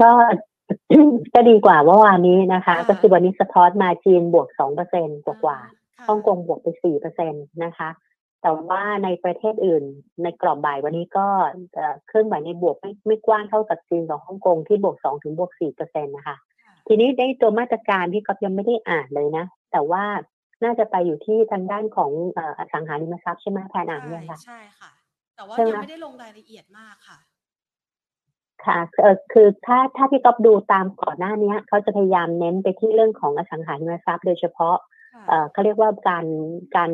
[0.00, 0.10] ก็
[1.34, 5.58] ก็ดีกว่าเมื่อวานนี้นะคะ ก็คือวันนี้สะท้อนมาจีนบวกสองเปอร์เซ็นกว่ากว่า
[6.06, 7.88] ฮ่องกงบวกไปสี่เปอร์เซ็นตนะคะ
[8.42, 9.84] แต่ว่าในประเทศอื่น
[10.22, 11.26] ในกรอบบ่ายวันนี้ก็
[12.06, 16.36] เคลื่อนไหวในบวกไม่ไม่กว้างเท่ากับจีนกับฮ่องกงที่บวกสองถึงบวกสี่เปอร์เซ็นนะคะ
[16.86, 20.04] ทีนี้ได้ตัวมาตรการที่ก็ยังไม่ได้อ่านเลยนะ แต่ว่า
[20.64, 22.10] น่าจะไปอยู่ที่ทางด้านของ
[22.58, 24.90] อสังหาริมทรัพย์ใช่ไหมแพนอ่านยังคะใช่ค่ะ
[25.36, 27.18] แต่ว่ายังไม่ได้ลงรายละเอียดมากค่ะ
[28.64, 34.76] ค่ะเออคือถ้าถ้าพี่ก๊อฟดูตามก่อนหน้านี้เขาจะพยายามเน้นไปที่เรื่องของอสังหาริมทรัพย์โดยเฉพาะ
[35.28, 36.26] เออเขาเรียกว่าการ
[36.76, 36.92] การ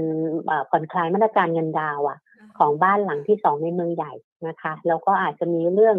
[0.71, 2.19] ผ่อนคลายมาตรการเงินดาวอะ
[2.59, 4.13] ของบ้านหลังที่สองในเมืองใหญ่
[4.49, 5.97] นะคะแล้วก็อาจจะมีเรื่อง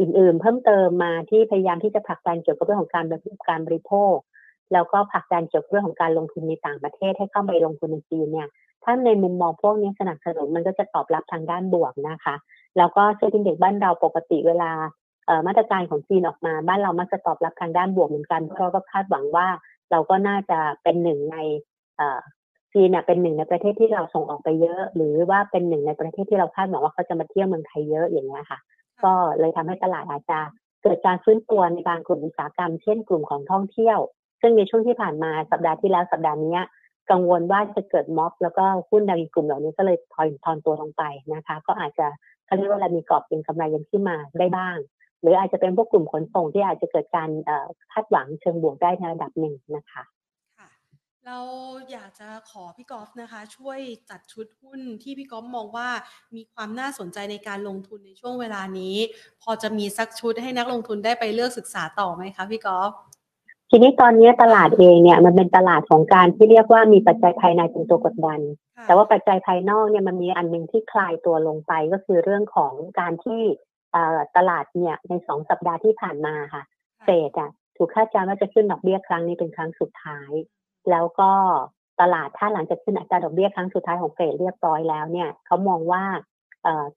[0.00, 4.16] อื่นๆ เพิ่มเติมมาที่พยายามที่จะผลักดันเกี่ยวกับเรื่องของการบริการบริโภค
[4.72, 8.48] แล้วก็ผลักดันเกี่ยวกับเรื่องของการลงทุนในต่างประเทศให้เข้าไปลงทุนในจีนเนี่ย
[8.84, 12.34] ถ้าในมุมมองพวกนี้สนับสนุนมันก็จะตอบรับทางด้านบวกนะคะ
[12.76, 14.70] แล้วก็เซ็นเด็กบ้านเราปกติเวลา
[15.46, 19.46] มาตรการของจีนออกมา บ้านเรามักจะตอบรับทางด้านบวกเหมือนกันเพราะก็คาดหวังว่า
[19.90, 21.36] เราก็น่าจะเป็นหนึ่งใน
[22.72, 28.58] จีนเป็นหนึ่งในประเทศที่เราส่งออกไปเยอะ หรือว่าเป็นหนึ่งในประเทศที่เราคาดหวังว่าเขาจะมาเที่ยวเมืองไทยเยอะอย่างนี้ค่ะ
[29.04, 30.38] ก็เลยทำให้ตลาดอาจจะ
[30.82, 33.98] เกิดการฟื้นตัวในบางกลุ่มอุตสาหกรรม เช่นกลุ่มของท่องเที่ยว
[34.40, 36.58] ซึ่งในช่วงที่ผ่านมาสัปดาห์ที่แล้วสัปดาห์นี้
[37.10, 41.02] กังวลว่าจะเกิดม็อบ แล้วก็หุ้นในกลุ่มเหล่านี้ก็เลยถอยทอนตัวลงไป
[41.34, 42.06] นะคะ ก็อาจจะ
[42.46, 44.76] เขาเรียกว่าเรามีกรอบเป็นกำไรยังขึ้นมาได้บ้าง
[45.20, 47.30] หรืออาจจะเป็นพวกกลุ่มขนส่งที่อาจจะเกิดการ
[47.92, 50.04] คาดหวังเชิงบวกได้ในระดับหนึ่งนะคะ
[50.58, 50.68] ค่ะ
[51.26, 51.38] เรา
[51.90, 53.78] อยากจะขอพี่กอล์ฟนะคะ ช่วย
[54.10, 55.88] จัดชุดหุ้นที่พี่กอล์ฟมองว่า
[56.36, 58.96] มีความน่าสนใจในการลงทุนในช่วงเวลานี้
[59.42, 62.92] พอจะมีสักชุดให้นักลงทุนได้ไปเลือกศึกษาต่อไหมคะพี่กอล์ฟ
[63.70, 68.40] ทีนี้ตอนนี้ตลาดเองเนี่ยมันเป็นตลาดของการที่เรียกว่ามีปัจจัยภายในเป็นตัวกดดัน
[68.86, 73.40] แต่ว่าปัจจัยภายนอกเนี่ยมันมีอันหนึ่งที่คลายตัวลงไปก็คือเรื่องของการที่
[74.36, 76.62] ตลาดเนี่ยในสองสัปดาห์ที่ผ่านมาค่ะ
[77.04, 80.32] เฟดอะถูกคาดการณ์ว่าจะขึ้นดอกเบี้ยครั้งนี้เป็นครั้งสุดท้าย
[80.90, 81.30] แล้วก็
[82.00, 86.04] ตลาดถ้าหลังจากขึ้นอัตราดอกเบี้ยครั้งสุดท้ายของเฟดเรียบร้อยแล้วเนี่ยเขามองว่า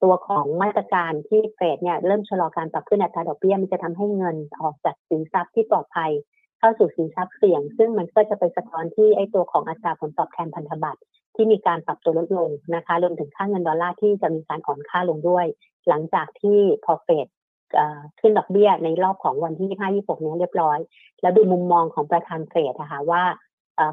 [0.03, 6.11] ตัวของมาตรการที่เฟดเนี่ยเริ่มชะลอการปรับขึ้นอัตราดอกเบี้ยมันจะทำให้เงินออกจากสินทรัพย์ที่ปลอดภัย
[6.59, 11.01] เข้าสู่สินทรัพย์เสี่ยง ซึ่งมันก็จะไปสะท้อนที่ไอตัวของอัตราผลตอบแทนพันธบัตร
[11.35, 15.45] ที่มีการปรับตัวลดลงนะคะรวมถึงค่าเงินดอลลาร์ที่จะมีการอ่อนค่าลงด้วย
[15.87, 17.27] หลังจากที่พอเฟด
[18.19, 20.79] ขึ้นดอกเบี้ยในรอบของวันที่ 25 26 นี้เรียบร้อย
[21.21, 23.23] แล้วดูมุมมองของประธานเฟดนะคะว่า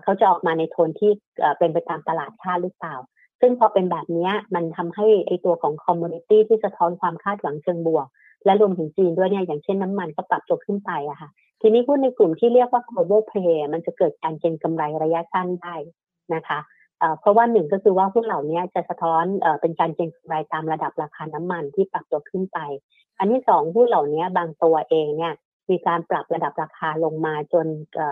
[0.02, 1.10] เขาจะออกมาในโทนที่
[1.58, 2.96] เป็นไปตามตลาดคาดหรือเปล่า
[3.40, 8.06] ซึ่งพอเป็นแบบนี้มันทำให้ไอตัวของ commodity ที่สะท้อนความคาดหวังเชิงบวก
[8.44, 11.28] และรวมถึงจีนด้วยเนี่ยอย่างเช่นน้ำมันก็ปรับตัวขึ้นไปอะค่ะ
[11.60, 15.74] ทีนี้หุ้นในกลุ่มที่เรียกว่า global play มันจะเกิดการเก็งกำไรระยะสั้นได้
[16.34, 16.58] นะคะ
[17.20, 19.24] เพราะว่าหนึ่งก็คือว่าหุ้นเหล่านี้จะสะท้อน
[19.60, 22.58] เป็นการเก็งกำไรตามระดับราคาน้ำมันที่ปรับตัวขึ้นไป
[23.18, 25.34] อันที่สองหุ้นเหล่านี้บางตัวเองเนี่ย
[25.70, 27.66] มีการปรับระดับราคาลงมาจน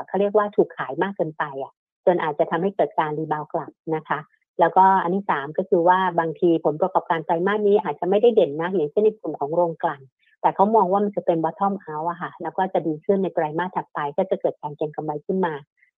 [0.06, 1.72] เขาเรียกว่าถูกขายมากเกินไปอะ
[2.06, 4.18] จนอาจจะทำให้เกิดการรีบาวกลับนะคะ
[4.60, 10.00] แล้วก็อันที่สามก็คือว่าบางทีผลประกอบการไตรมาสนี้อาจจะไม่ได้เด่นนะอย่างเช่นในกลุ่มของโรงกลั่น
[10.40, 15.54] แต่เขามองว่ามันจะเป็น bottom out อะค่ะ แล้วก็จะดีขึ้นในไตรมาสถัดไปก็จะเกิดการเก็งกำไรขึ้นมา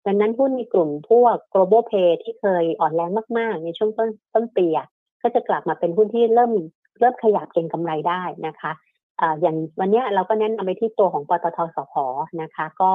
[0.07, 4.66] ดังนั้นหุ้นในกลุ่มพวก global pay ที่เคยอ่อนแรงมาก ๆ ในช่วงต้นต้นปี
[5.23, 6.53] ก็จะกลับมาเป็นหุ้นที่เริ่ม
[7.01, 8.73] เริ่มขยับเก็งกำไรได้นะคะ
[9.40, 11.95] อย่างวันนี้เราก็แนะนำไปที่ตัวของปตทสพ
[12.42, 12.90] นะคะ ก็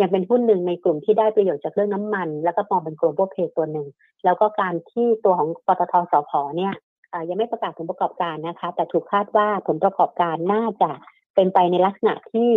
[0.00, 3.86] ยังเป็นหุ้นหนึ่งในกลุ่มที่ได้ประโยชน์จากเรื่องน้ำมัน แล้วก็มองเป็น global pay ตัวหนึ่ง
[4.24, 6.74] แล้วก็การที่ตัวของปตทสพเนี่ย
[7.28, 10.90] ยังไม่ประกาศผลประกอบการนะคะ แต่ถูกคาดว่าผลประกอบการน่าจะ
[11.34, 12.50] เป็นไปในลักษณะที่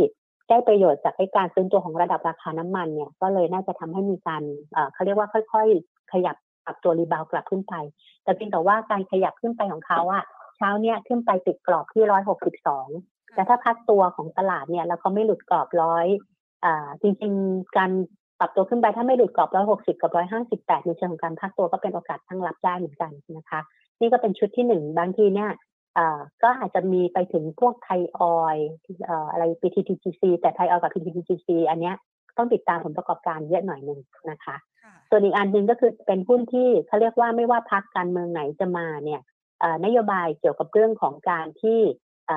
[0.50, 4.44] ได้ประโยชน์จากการซื้อตัวของระดับราคาน้ำมันเนี่ยก็เลยน่าจะทำให้มีการ
[4.94, 7.74] เขาเรียกว่าค่อยๆ ขยับปรับตัวรีบาวกลับขึ้นไป
[8.24, 10.24] แต่เพียงแต่ว่าการขยับขึ้นไปของเขาอะ
[10.58, 12.88] เช้าเนี่ยขึ้นไปติดกรอบที่ร้อยหกสิบสอง
[13.34, 16.06] แต่ถ้าพักตัวของตลาดเนี่ยแล้วเขาไม่หลุดกรอบร้อย
[16.66, 17.92] อ่าจริงๆการ
[18.40, 23.60] ปรับตัวขึ้นไปถ้าไม่หลุดกรอบร้อยหกสิบกับร้อยห้าสิบแปดในเชิงของการพักตัวก็เป็นโอกาสทั้งรับได้เหมือนกันนะคะ
[24.00, 25.50] นี่ก็เป็นชุดที่หนึ่งบางทีเนี่ย
[26.44, 28.58] ก็อาจจะมีไปถึงพวกไทยออย
[29.32, 31.96] อะไร PTTGC แต่ไทยออยกับ PTTGC อันเนี้ย
[32.38, 34.00] ต้องติดตามผลประกอบการเยอะหน่อยหนึ่ง
[34.32, 34.56] นะคะ
[35.10, 39.22] ส่วนอีกอันหนึ่งก็คือเป็นหุ้นที่เขาเรียกว่าไม่ว่าพักการเมืองไหนจะมาเนี่ย
[39.86, 41.80] นโยบายเกี่ยวกับเรื่องของการที่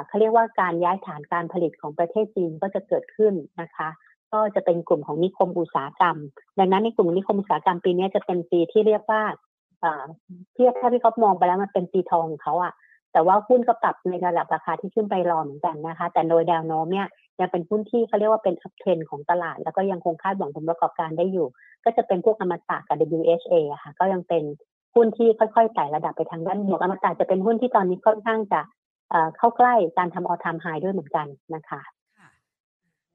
[0.06, 3.88] เขาเรียกว่าการย้ายฐานการผลิตของประเทศจีนก็จะเกิดขึ้นนะคะ
[4.32, 6.16] ก็จะเป็นกลุ่มของนิคมอุตสาหกรรม
[6.58, 9.22] ดังนั้นในกลุ่มนิคมอุตสาหกรรมปีนี้จะเป็นปีที่เรียกว่า
[10.52, 12.72] เทียบถ้าพี่เขามองไปแล้วมันเป็นปีทองของเขาอะ
[13.12, 17.06] แต่ว่าหุ้นก็ปรับในระดับราคาที่ขึ้นไปรอเหมือนกันนะคะ แต่โดยแนวโน้มเนี่ย
[17.40, 21.46] ยังเป็นหุ้นที่เขาเรียกว่าเป็น uptrend ของตลาด แล้วก็ยังคงคาดหวังผลประกอบการได้อยู่
[21.84, 24.42] ก็จะเป็นพวกอมตะกับ WHA ค่ะ ก็ยังเป็น
[24.94, 28.60] หุ้นที่ค่อยๆไต่ระดับไปทางด้านบวกอมตะจะเป็นหุ้นที่ตอนนี้ค่อนข้างจะ
[29.36, 31.80] เข้าใกล้การทำ all time high ด้วยเหมือนกันนะคะ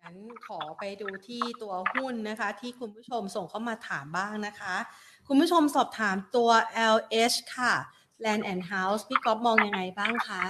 [0.02, 4.76] งั้นขอไปดูที่ตัวหุ้นนะคะ ที่คุณผู้ชมส่งเข้ามาถามบ้างนะคะ
[5.28, 6.50] คุณผู้ชมสอบถามตัว
[6.96, 7.74] LH ค่ะ
[8.24, 10.44] Land and House พี่ก๊อฟมองยังไงบ้างคะ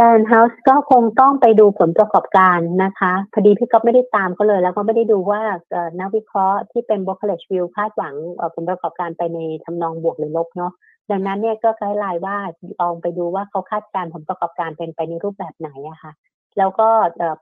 [0.00, 5.42] Land House ก็คงต้องไปดูผลประกอบการนะคะพอดีพี่ก๊อฟไม่ได้ตามก็เลย แล้วก็ไม่ได้ดูว่า
[6.00, 8.14] นักวิเคราะห์ที่เป็น brokerage view คาดหวัง
[8.54, 10.72] ผลประกอบการไปในทำนองบวกหรือลบเนาะ
[11.10, 12.36] ดังนั้นเนี่ยก็ guideline ว่า
[12.80, 16.12] ลองไปดูว่าเขาคาดการณ์ผลประกอบการเป็นไปในรูปแบบไหนอะค่ะ
[16.58, 16.88] แล้วก็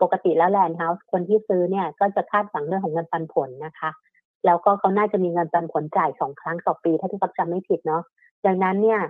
[0.03, 3.91] ปกติแล้ว Land House คนที่ซื้อเนี่ยก็จะคาดหวังเรื่องของเงินปันผลนะคะ
[4.47, 8.03] แล้วก็เขาน่าจะมีเงินปันผลจ่ายสองครั้งต่อปี ถ้าพี่ก๊อฟจำไม่ผิดเนาะ
[8.47, 9.01] ดังนั้นเนี่ย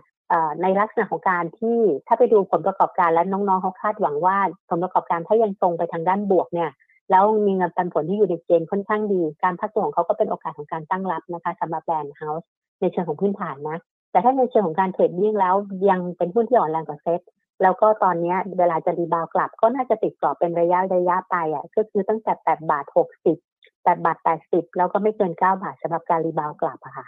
[0.63, 4.37] ในลักษณะของการที่ถ้าไปดูผลประกอบการแล้วน้องๆเขาคาดหวังว่า
[4.71, 6.71] ผลประกอบการถ้ายังตรงไปทางด้านบวกเนี่ย
[7.11, 12.49] แล้วมีเงินปันผลที่อยู่ในเกณฑ์ค่อนข้างดี การพักตัวของเขาก็เป็นโอกาสของการตั้งรับนะคะสำหรับ Land House
[12.81, 13.79] ในเชิงของพื้นฐานนะ
[14.13, 15.55] แต่ถ้าในเชิงของการ trading แล้ว
[15.91, 17.21] ยังเป็นหุ้นที่อ่อนแรงกว่าเซ็ต
[17.63, 23.37] แล้วก็ตอนนี้เวลาจะ rebound กลับ ก็น่าจะติดกรอบเป็นระยะระยะไปอะก็คือตั้งแต่แปดบาทหกสิบ
[23.83, 27.07] แปดบาทแปดสิบแล้วก็ไม่เกินเก้าบาทสำหรับการ rebound กลับอะค่ะ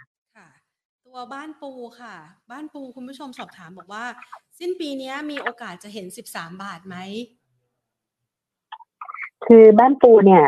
[1.06, 2.14] ตัวบ้านปูค่ะ
[2.50, 4.04] บ้านปูคุณผู้ชมสอบถามบอกว่า
[4.58, 6.96] สิ้นปีนี้มีโอกาสจะเห็นสิบสามบาทไหม
[9.46, 10.44] คือบ้านปูเนี่ย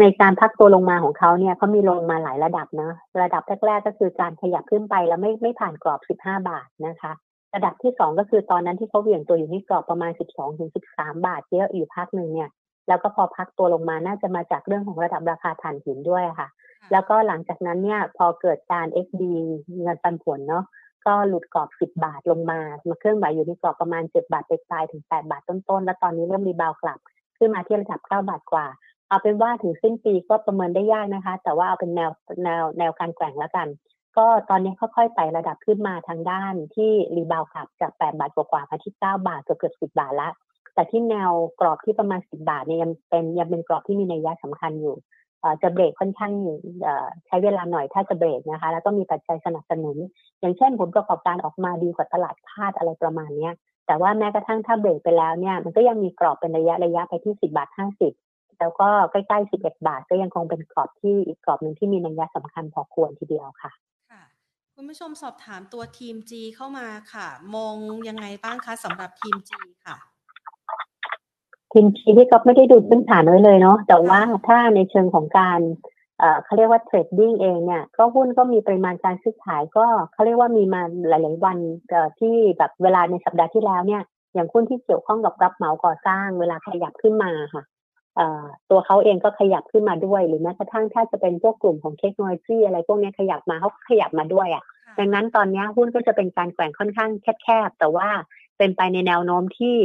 [0.00, 2.90] ในการพักตัวลงมาของเขาเนี่ยเขามีลงมาหลายระดับนะ
[3.22, 7.12] ระดับแรกๆก็คือการขยับขึ้นไปแล้วไม่ไม่ผ่านกรอบ15บาทนะคะ
[7.54, 12.50] ระดับที่2ก็คือตอนนั้นที่เขาเหวี่ยงตัวอยู่ที่กรอบประมาณ12ถึง13บาทเยอะอยู่พักหนึ่งเนี่ย
[12.88, 16.48] แล้วก็พอพักตัวลงมาน่าจะมาจากเรื่องของระดับราคาถ่านหินด้วยค่ะ
[16.92, 19.22] แล้วก็หลังจากนั้นเนี่ยพอเกิดการ XD
[19.82, 20.64] เงินปันผลเนาะ
[21.06, 26.98] ก็หลุดกรอบ 10 บาทลงมา มาเคลื่อนไหวอยู่ที่กรอบประมาณ 7 บาทไปปลายถึง 8 บาทต้นๆ แล้วตอนนี้เริ่ม rebound กลับ
[27.38, 28.66] ขึ้นมาที่ระดับ 9 บาทกว่า
[29.08, 32.10] เอาเป็นว่าถึงสิ้นปีก็ประเมินได้ยากนะคะ แต่ว่าเอาเป็นแนว
[32.44, 33.68] แนวแนวการแกว่งแล้วกัน
[34.16, 40.28] ก็ตอนนี้ค่อยๆไต่ระดับขึ้นมาทางด้านที่ rebound กลับจาก 8 บาทกว่าๆมาที่ 9 บาทเกือบเกือบ10 บาทละ
[40.74, 44.96] แต่ที่แนวกรอบที่ประมาณ 10 บาทเนี่ยยังเป็นยังเป็นกรอบที่มีนัยยะสำคัญอยู่
[45.62, 46.32] จะเบรกค่อนข้าง
[47.26, 49.96] ใช้เวลาหน่อยถ้าจะเบรกนะคะ แล้วก็มีปัจจัยสนับสนุน
[50.40, 53.50] อย่างเช่นผลประกอบการออกมาดีกว่าตลาดคาดอะไรประมาณนี้
[53.86, 57.68] แต่ว่าแม้กระทั่งถ้าเบรกไปแล้วเนี่ยมันก็ยังมีกรอบเป็นระยะระยะไปที่ 10 บาท
[58.14, 63.72] 50 แล้วก็ใกล้ๆ 11 บาท ก็ยังคงเป็นกรอบที่อีกกรอบหนึ่งที่มีนัยยะสำคัญพอควรทีเดียวค่ะ
[64.10, 64.22] ค่ะ
[64.74, 67.76] คุณผู้ชมสอบถามตัวทีม G เข้ามาค่ะ มอง
[68.08, 69.52] ยังไงบ้างคะสำหรับทีม G
[69.86, 69.96] ค่ะ
[71.74, 75.60] ทีม G ที่ก็ไม่ได้ดูพื้นฐานไว้เลยเนาะแต่ว่าถ้าในเชิงของการ
[76.44, 81.58] เขาเรียกว่าเทรดดิ้งเองเนี่ยก็หุ้นก็มีปริมาณการซื้อขายก็เขาเรียกว่ามีมาหลาย ๆ วัน
[82.18, 84.02] ที่แบบเวลาในสัปดาห์ที่แล้วเนี่ย
[84.34, 87.62] อย่างหุ้นที่เกี่ยวข้องกับรับเหมาก่อสร้าง เวลาขยับขึ้นมาค่ะ
[88.70, 94.64] ตัวเขาเองก็ขยับขึ้นมาด้วย หรือแม้กระทั่งถ้าจะเป็นพวกกลุ่มของเทคโนโลยีอะไรพวกนี้ขยับมาเขาขยับมาด้วยอะ
[94.98, 97.10] ดังนั้นตอนนี้หุ้นก็จะเป็นการแกว่งค่อนข้าง
[97.42, 98.08] แคบๆแต่ว่า
[98.58, 99.76] เป็นไปในแนวโน้มที่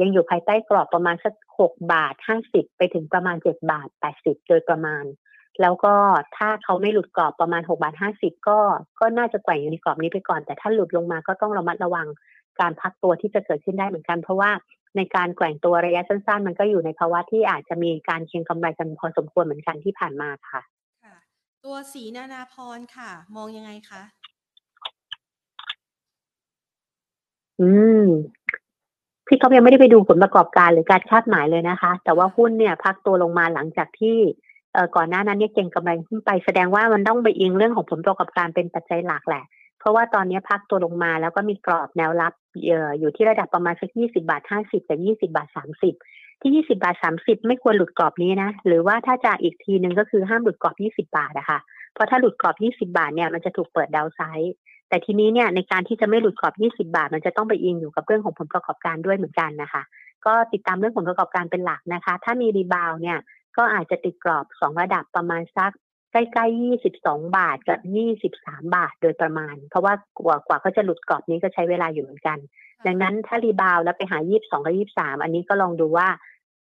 [0.00, 5.04] ยังอยู่ภายใต้กรอบประมาณสักหกบาทห้าสิบไปถึงประมาณเจ็ดบาทแปดสิบโดยประมาณ
[5.60, 5.94] แล้วก็
[6.36, 8.58] ถ้าเขาไม่หลุดกรอบประมาณหกบาทห้าสิบก็
[9.00, 12.06] ก็น่าจะแกว่งอยู่ในกรอบนี้ไปก่อน แต่ถ้าหลุดลงมาก็ต้องระมัดระวัง
[12.60, 14.50] การพักตัวที่จะเกิดขึ้นได้เหมือนกัน เพราะว่า
[14.96, 20.60] ในการแกว่งตัวระยะสั้นๆ มันก็อยู่ในภาวะที่อาจจะมีการเก็งกำไรกันพอสมควรเหมือนกันที่ผ่านมาค่ะ
[21.04, 21.16] ค่ะ
[21.64, 24.02] ตัวสีนานาพรค่ะ มองยังไงคะ
[27.60, 27.70] อื
[28.04, 28.06] ม
[29.30, 34.16] พี่เขายังไม่ได้ไปดูผลประกอบการหรือการคาดหมายเลยนะคะ แต่ว่าหุ้นเนี่ยพักตัวลงมาหลังจากที่
[34.72, 39.44] เอ่อก่อนหน้านั้นเนี่ยเก็งกำไรขึ้นไปแสดงว่ามันต้องไปอิงเรื่องของผลประกอบการเป็นปัจจัยหลักแหละ
[39.80, 42.32] เพราะว่าตอนนี้พักตัวลงมาแล้วก็มีกรอบแนวรับ
[42.66, 45.94] เอ่ออยู่ที่ระดับประมาณสักยี่สิบาทห้าสิบกับยี่สิบาทสามสิบ
[46.40, 51.58] ที่ยี่สิบาทสามสิบไม่ควรหลุดกรอบนี้นะ หรือว่าถ้าจะอีกทีหนึ่งก็คือห้ามหลุดกรอบยี่สิบาทนะคะ
[51.94, 54.54] เพราะถ้าหลุดกรอบยี่สิบบาทเนี่ยมันจะถูกเปิด downside
[54.90, 59.82] แต่ทีนี้เนี่ยในการที่จะไม่หลุดกรอบ 20 บาท มันจะต้องไปอิงอยู่กับเรื่องของผลประกอบการด้วยเหมือนกันนะคะ
[60.26, 63.18] ก็ติดตามเรื่องผลประกอบการเป็นหลักนะคะ ถ้ามี rebound เนี่ย
[63.56, 65.72] ก็อาจจะติดกรอบ 2 ระดับประมาณสัก
[66.12, 67.78] ใกล้ๆ 22 บาทกับ
[68.26, 72.38] 23 บาทโดยประมาณ เพราะว่ากว่ากว่าเขาจะหลุดกรอบนี้ก็ใช้เวลาอยู่เหมือนกัน
[72.86, 76.08] ดังนั้นถ้า rebound แล้วไปหา 22 กับ 23 อันนี้ก็ลองดูว่า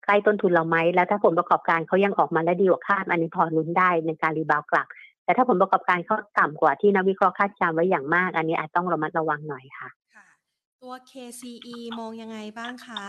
[0.05, 4.88] ใกล้ต้นทุนเราไหม แล้วถ้าผลประกอบการเขายังออกมาและดีกว่าคาด อันนี้พอลุ้นได้ในการ rebound กลับ
[5.23, 10.27] แต่ถ้าผลประกอบการเขาต่ำกว่าที่นักวิเคราะห์คาดการณ์ไว้อย่างมาก อันนี้อาจต้องระมัดระวังหน่อยค่ะค่ะ
[10.81, 13.03] ตัว KCE มองยังไงบ้างคะ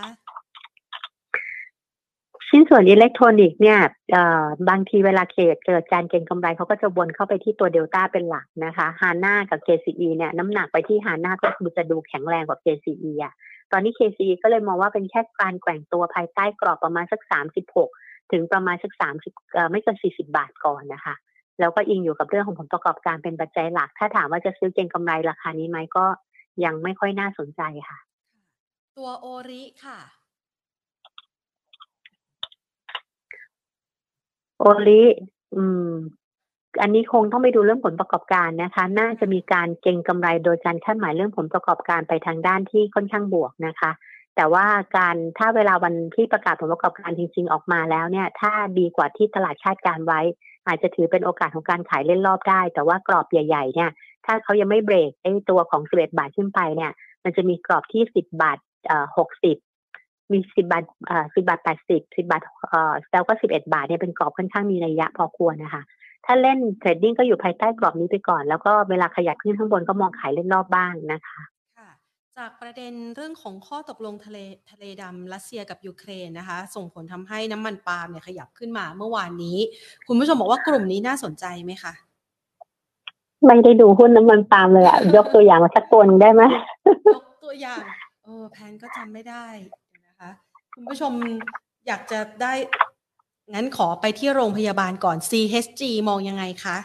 [2.48, 3.78] ชิ้นส่วนอิเล็กทรอนิกส์เนี่ย
[4.12, 13.34] เอ่อบางทีเวลาเกิดเกิดการเก็งกำไรเขาก็จะวนเข้าไปที่ตัวเดลต้าเป็นหลักนะคะฮาน่ากับ KCE เนี่ยน้ำหนักไปที่ฮาน่าก็คือจะดูแข็งแรงกว่า KCE อะ
[13.72, 17.20] ตอนนี้ KCE ก็เลยมองว่าเป็นแค่การแกว่งตัวภายใต้กรอบประมาณสัก
[17.76, 21.14] 36 ถึงประมาณสัก 30เอ่อไม่เกิน40 บาทก่อนนะคะ
[21.60, 26.04] แล้วก็อิงอยู่กับเรื่องของผลประกอบการเป็นปัจจัยหลัก ถ้าถามว่าจะซื้อเก็งกำไรราคานี้ไหมก็
[26.64, 27.98] ยังไม่ค่อยน่าสนใจค่ะ
[28.98, 29.98] ตัวโอริค่ะ
[34.60, 35.02] โอลิ
[35.54, 35.90] อืม
[36.82, 43.90] อันนี้คงต้องไปดูเรื่องผลประกอบการนะคะ น่าจะมีการเก็งกำไรโดยการคาดหมายเรื่องผลประกอบการไปทางด้านที่ค่อนข้างบวกนะคะ
[44.36, 50.20] แต่ว่าการถ้าเวลาวันที่ประกาศผลประกอบการจริง ๆ ออกมาแล้วเนี่ย ถ้าดีกว่าที่ตลาดคาดการไว้
[50.66, 53.90] อาจจะถือเป็นโอกาสของการขายเล่นรอบได้ แต่ว่ากรอบใหญ่ๆเนี่ย
[54.26, 56.92] ถ้าเขายังไม่เบรกไอ้ตัวของ 11 บาทขึ้นไปเนี่ย
[57.24, 59.06] มันจะมีกรอบที่ 10 บาทเอ่อ
[59.68, 65.82] 60 มี 10 บาทเอ่อ10 บาท 80 10 บาทเอ่อแล้วก็ 11 บาทเนี่ยเป็นกรอบค่อนข้างมีนัยยะพอควรนะคะ
[66.26, 71.40] ถ้าเล่นเทรดดิ้งก็อยู่ภายใต้กรอบนี้ไปก่อน แล้วก็เวลาขยับขึ้นข้างบนก็มองขายเล่นรอบบ้างนะคะ
[72.40, 74.38] จากประเด็นเรื่องของข้อตกลงทะเล
[74.70, 79.58] ทะเลดำรัสเซียกับยูเครนนะคะ ส่งผลทำให้น้ำมันปาล์มเนี่ยขยับขึ้นมาเมื่อวานนี้
[80.06, 81.92] คุณผู้ชมบอกว่ากลุ่มนี้น่าสนใจไหมคะ
[83.46, 86.42] ไม่ได้ดูหุ้นน้ำมันปาล์มเลยอะยกตัวอย่างมาสักตัวหนึงได้ไหม
[87.14, 87.82] ยกตัวอย่าง
[88.24, 89.44] เออแพนก็จำไม่ได้
[89.90, 90.30] เดี๋ยวนะคะ
[90.74, 91.12] คุณผู้ชม
[91.86, 92.52] อยากจะได้
[93.54, 96.76] งั้นขอไปที่โรงพยาบาลก่อน CHG มองยังไงคะ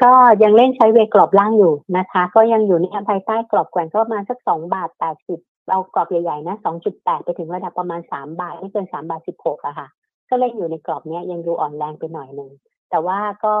[0.00, 9.88] ก็ยังเล่นใช้เวกรอบล่างอยู่นะคะ ก็ยังอยู่ในภายใต้กรอบแกว่งก็ประมาณสักสองบาทแปดสิบเอากรอบใหญ่ๆนะสองจุดแปดไปถึงระดับประมาณสามบาทไม่เกินสามบาทสิบหกอะค่ะ
[10.28, 12.50] ก็เล่นอยู่ในกรอบเนี้ยยังดูอ่อนแรงไปหน่อยหนึ่ง
[12.90, 13.54] แต่ว่าก็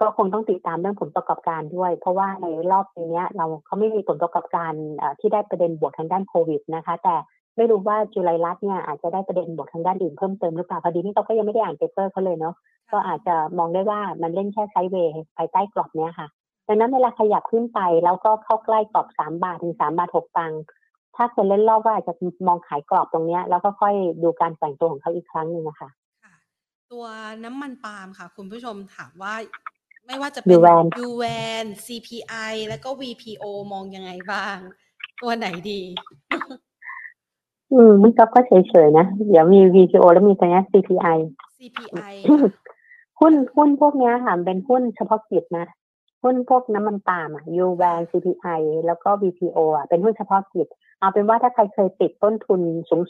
[0.00, 4.72] ก็คงต้องติดตามเรื่องผลประกอบการด้วย เพราะว่าในรอบปีนี้เราเขาไม่มีผลประกอบการ
[5.20, 7.14] ที่ได้ประเด็นบวกทางด้านโควิดนะคะ แต่
[7.56, 12.54] ไม่รู้ว่าจุลัยรัตน์เนี่ยอาจจะได้ประเด็นบวกทางด้านอื่นเพิ่มเติมหรือเปล่าพอดีนี่เราก็ยังไม่ได้อ่านเปเปอร์เขาเลยเนาะ
[12.92, 16.28] ก็อาจจะมองได้ว่ามันเล่นแค่ไซด์เวย์ภายใต้กรอบเนี้ยค่ะ
[16.68, 20.60] ดังนั้นเวลาขยับขึ้นไปแล้วก็เข้าใกล้กรอบสามบาทถึงสามบาทหกตังค์
[21.16, 22.14] ถ้าคนเล่นรอบว่าอาจจะ
[22.46, 25.90] มองขายกรอบตรงเนี้ยแล้วก็ค่อยดูการแกว่งตัวของเขาอีกครั้งหนึ่งนะคะ
[26.24, 26.34] ค่ะ
[26.92, 27.04] ตัว
[27.44, 29.34] น้ำมันปาล์มค่ะ คุณผู้ชมถามว่า
[30.06, 31.24] ไม่ว่าจะเป็นยูแวนยูแว
[31.62, 34.56] น CPI แล้วก็ VPO มองยังไงบ้าง
[35.22, 35.80] ตัวไหนดี
[37.72, 41.18] อืมมันก็เฉยๆนะ เดี๋ยวมี VPO แล้วมีตัวเนี้ย CPI
[41.58, 42.50] CPI ค่ะ
[43.20, 45.66] หุ้นหุ้นพวกเนี้ยค่ะเป็นหุ้นเฉพาะกิจนะ
[46.22, 50.66] หุ้นพวกน้ำมันปาล์มอะ u v a n CPI แล้วก็ VPO อะเป็นหุ้นเฉพาะกิจ
[51.00, 52.60] เอาเป็นว่าถ้าใครเคยติดต้นทุน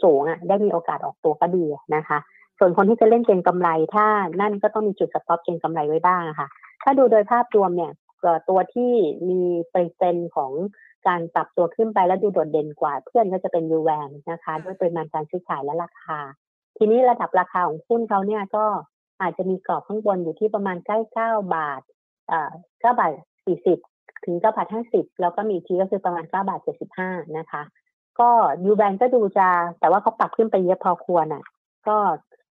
[0.03, 1.65] สูงๆอะได้มีโอกาสออกตัวก็ดี
[1.95, 2.19] นะคะ
[2.59, 4.07] ส่วนคนที่จะเล่นเก็งกำไร ถ้า
[4.41, 6.49] นั่นก็ต้องมีจุด stop เก็งกำไรไว้บ้างค่ะ
[6.83, 7.93] ถ้าดูโดยภาพรวมเนี่ย
[8.49, 8.93] ตัวที่
[9.29, 9.41] มี
[9.71, 10.53] เปอร์เซ็นต์ของ
[11.07, 16.19] การปรับตัวขึ้นไปแล้วดูโดดเด่นกว่า เพื่อนก็จะเป็น UVAN นะคะ ด้วยปริมาณการซื้อขายและราคา
[16.79, 18.65] ทีนี้ระดับราคาของหุ้นเขาเนี่ยก็
[19.21, 21.83] อาจจะมีกรอบข้างบนอยู่ที่ประมาณใกล้เก้าบาท
[22.29, 22.51] เอ่อ
[22.81, 23.11] เก้าบาท
[23.45, 23.79] สี่สิบ
[24.25, 27.63] ถึงเก้าบาทห้าสิบแล้วก็มีอีกทีก็คือประมาณเก้าบาทเจ็ดสิบห้านะคะ
[28.21, 28.31] ก็
[28.65, 29.49] ยูแบนก็ดูจะ
[29.81, 31.45] แต่ว่าเขาปรับขึ้นไปเยอะพอควรอะ
[31.89, 31.97] ก็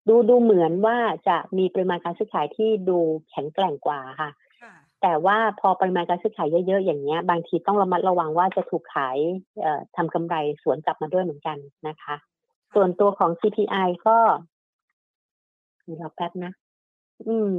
[0.08, 0.96] ดูดูเหมือนว่า
[1.28, 2.98] จะมีปริมาณการซื้อขายที่ดู
[3.30, 4.30] แข็งแกร่งกว่าค่ะ
[4.62, 9.16] ค่ะแต่ว่าพอปริมาณการซื้อขายเยอะๆอย่างเงี้ย บางทีต้องระมัดระวังว่าจะถูกขาย
[9.60, 12.14] เอ่อทำกำไรสวนกลับมาด้วยเหมือนกันนะคะ
[12.74, 14.57] ส่วนตัวของ CPI ก็เดี๋ยว
[16.00, 16.52] รอแป๊บนะ
[17.28, 17.52] อืม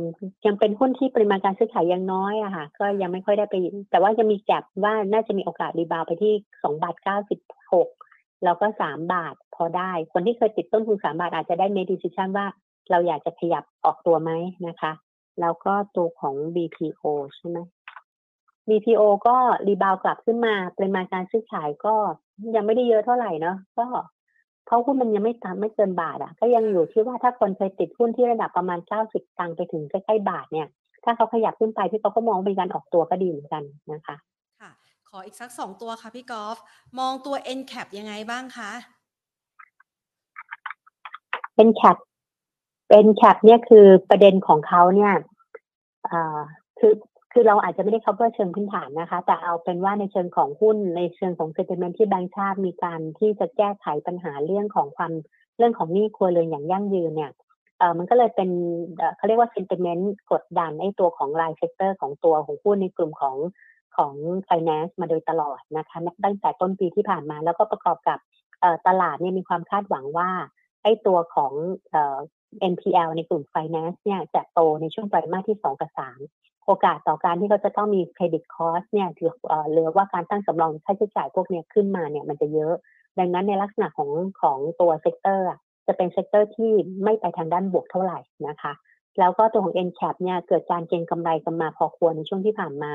[0.46, 3.56] ยังเป็นหุ้นที่ปริมาณการซื้อขายยังน้อยอะค่ะ ก็ยังไม่ค่อยได้ไป
[3.92, 6.34] แต่ว่าจะมี gap ว่าน่าจะมีโอกาส rebound ไปที่
[6.64, 7.40] สองบาทเก้าสิบ
[7.72, 7.90] หก
[8.44, 12.46] แล้วก็สามบาทพอได้ คนที่เคยติดต้นทุนสามบาทอาจจะได้ make decision ว่า
[12.92, 14.32] เราอยากจะขยับออกตัวไหม
[14.68, 14.92] นะคะ
[15.42, 17.04] แล้วก็ตัวของ BPO
[17.36, 17.58] ใช่ไหม
[18.70, 19.38] BPO ก็
[19.68, 21.96] รีบาวกลับขึ้นมาปริมาณการซื้อขายก็
[22.56, 23.86] ยังไม่ได้เยอะเท่าไหร่เนาะก็
[24.70, 30.68] เพราะหุ้นมันยังไม่ตามไม่เกินบาทอะ ก็ยังอยู่ที่ว่าถ้าคนเคยติดหุ้นที่ระดับประมาณเก้าสิบตังค์ไปถึงใกล้ๆบาทเนี่ย
[31.04, 34.16] ถ้าเขาขยับขึ้นไปที่เขาก็มองเป็นการออกตัวก็ดีเหมือนกันนะคะ
[34.60, 34.72] ค่ะ
[35.10, 36.58] ขออีกสักสองตัวค่ะพี่กอล์ฟ
[37.00, 38.72] มองตัว n cap ยังไงบ้างคะ
[41.56, 41.98] เป็นแคป
[42.90, 45.14] NCAP เนี่ยคือประเด็นของเขาเนี่ย
[46.10, 46.40] อ่า
[46.80, 46.94] คือ
[47.34, 55.12] คือเราอาจจะไม่ได้ cover เชิงพื้นฐานนะคะ แต่เอาเป็นว่าในเชิงของหุ้นในเชิงของ sentiment ที่แบงก์ชาติมีการที่จะแก้ไขปัญหาเรื่องของความ
[55.58, 57.32] เรื่องของหนี้ครัวเรือนอย่างยั่งยืนเนี่ย
[57.78, 58.50] เออมันก็เลยเป็น
[59.18, 63.36] เขาเรียกว่า sentiment กดดันไอ้ตัวของราย sector ของตัวของหุ้นในกลุ่มของ
[63.98, 64.14] ของ
[64.50, 68.20] finance มาโดยตลอดนะคะตั้งแต่ต้นปีที่ผ่านมาแล้วก็ประกอบกับ
[68.88, 70.30] ตลาดเนี่ยมีความคาดหวังว่า
[70.84, 71.54] ไอ้ตัวของ
[72.74, 79.32] NPL ในกลุ่ม finance เนี่ยจะโตในช่วงไตรมาสที่ 2 กับ3 โอกาสต่อการที่เขาจะต้องมี credit cost เนี่ยถือ
[79.72, 82.74] หรือว่าการตั้งสำรองค่าใช้จ่ายพวกนี้ขึ้นมาเนี่ยมันจะเยอะ
[83.20, 84.10] ดังนั้นในลักษณะของ
[84.42, 85.48] ของตัว sector
[85.88, 86.72] จะเป็น sector ที่
[87.04, 88.74] ไม่ไปทางด้านบวกเท่าไหร่นะคะ
[89.20, 92.94] แล้วก็ตัวของ NCAP เนี่ยเกิดการเก็งกำไรกันมาพอควรในช่วงที่ผ่านมา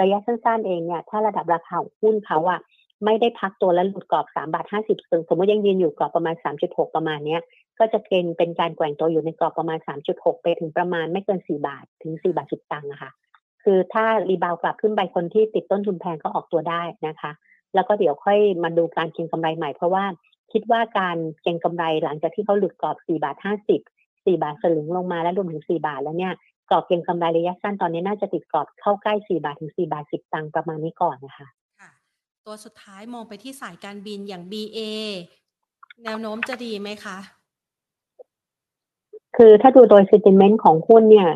[0.00, 2.60] ระยะสั้นๆเองเนี่ยถ้าระดับราคาหุ้นเขาอะ
[3.04, 7.40] ไม่ได้พักตัวแล้วหลุดกรอบ3บาท50สมมติยังยืนอยู่กรอบประมาณ 3.6 ประมาณเนี้ย
[7.82, 9.78] ก็จะเกณฑ์เป็นการแกว่งตัวอยู่ในกรอบประมาณ
[10.10, 13.10] 3.6 ไปถึงประมาณไม่เกิน 4 บาทถึง 4 บาทสุดตังค์นะคะ
[13.64, 17.32] คือถ้ารีบาวกลับขึ้นไปคนที่ติดต้นทุนแพงก็ออกตัวได้นะคะ
[17.74, 20.04] แล้วก็เดี๋ยวค่อยมาดูการเก็งกำไรใหม่เพราะว่า
[20.52, 26.32] คิดว่าการเก็งกำไรหลังจากที่เขาหลุดกรอบ 4 บาท 50 4 บาทสลึงลงมาแล้วรวมถึง 4 บาทแล้วเนี่ย
[26.70, 31.48] กรอบเก็งกำไรระยะสั้นตอนนี้น่าจะติดกรอบเข้าใกล้ 4 บาทถึง 4 บาท 10 ตังค์ประมาณนี้ก่อนนะคะ
[32.46, 34.78] ตัวสุดท้ายมองไปที่สายการบินอย่าง BA
[36.04, 37.18] แนวโน้มจะดีไหมคะ
[39.36, 41.28] คือถ้าดูโดย sentiment ของหุ้นเนี่ย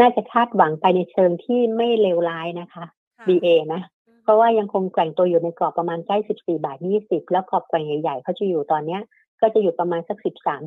[0.00, 2.84] น่าจะคาดหวังไปในเชิงที่ไม่เลวร้ายนะคะ
[3.26, 3.82] BA นะ
[4.22, 9.00] เพราะว่ายังคงแกว่งตัวอยู่ในกรอบประมาณใกล้ 14 บาท 20 แล้วกรอบแกว่งใหญ่ๆเขาจะอยู่ตอนเนี้ย
[9.40, 10.18] ก็จะอยู่ประมาณสัก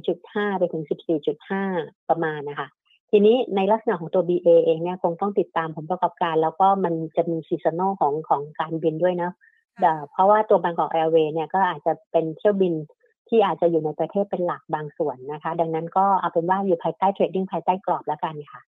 [0.06, 0.84] 13.5 ไปถึง
[1.46, 2.68] 14.5 ประมาณนะคะ
[3.12, 9.32] ทีนี้ในลักษณะของตัว BA เองเนี่ยคงต้องติดตามผลประกอบการ แล้วก็มันจะมี seasonal ของของการบินด้วยนะ
[10.12, 12.74] เพราะว่าตัวบางกอกแอร์เวย์เนี่ยก็อาจจะเป็นเที่ยวบิน
[13.30, 18.61] ที่อาจจะอยู่ในประเทศเป็นหลักบางส่วนนะคะ ดังนั้นก็เอาเป็นว่าอยู่ภายใต้เทรดดิ้งภายใต้กรอบแล้วกันค่ะ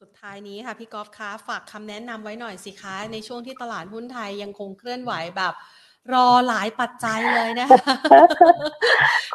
[0.00, 5.54] สุดท้ายนี้ค่ะพี่กอล์ฟคะฝากคำแนะนำไว้หน่อยสิคะในช่วงที่ตลาดหุ้นไทยยังคงเคลื่อนไหวแบบ
[6.14, 7.94] รอหลายปัจจัยเลยนะคะ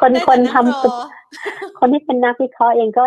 [0.00, 3.04] คนคนทำคนที่เป็นนักวิเคราะห์เองก็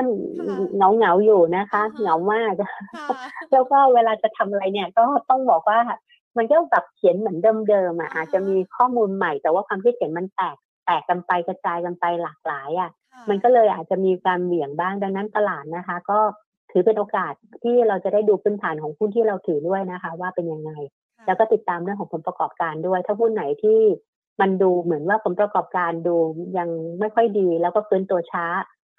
[0.75, 2.53] เหงาเหงาอยู่นะคะ เหงามาก
[3.51, 5.79] แล้วก็เวลาจะทำอะไรเนี่ย ก็ต้องบอกว่า
[6.37, 7.37] มันก็แบบเขียนเหมือน
[7.69, 10.55] เดิมๆอะอาจจะมีข้อมูลใหม่แต่ว่าความคิดเห็นมันแตก
[10.85, 12.91] แตกกันไปกระจายกันไปหลากหลายอะ
[13.29, 16.19] มันก็เลยอาจจะมีการเหวี่ยงบ้างดังนั้นตลาดนะคะ ก็
[16.71, 20.71] ถือเป็นโอกาสที่เราจะได้ดูพื้นฐานของหุ้นที่เราถือด้วยนะคะ ว่าเป็นยังไง
[21.25, 23.79] แล้วก็ติดตามเรื่องของผลประกอบการด้วย ถ้าหุ้นไหนที่
[24.41, 26.15] มันดูเหมือนว่าผลประกอบการดู
[26.57, 26.69] ยัง
[26.99, 28.45] ไม่ค่อยดี แล้วก็ฟื้นตัวช้า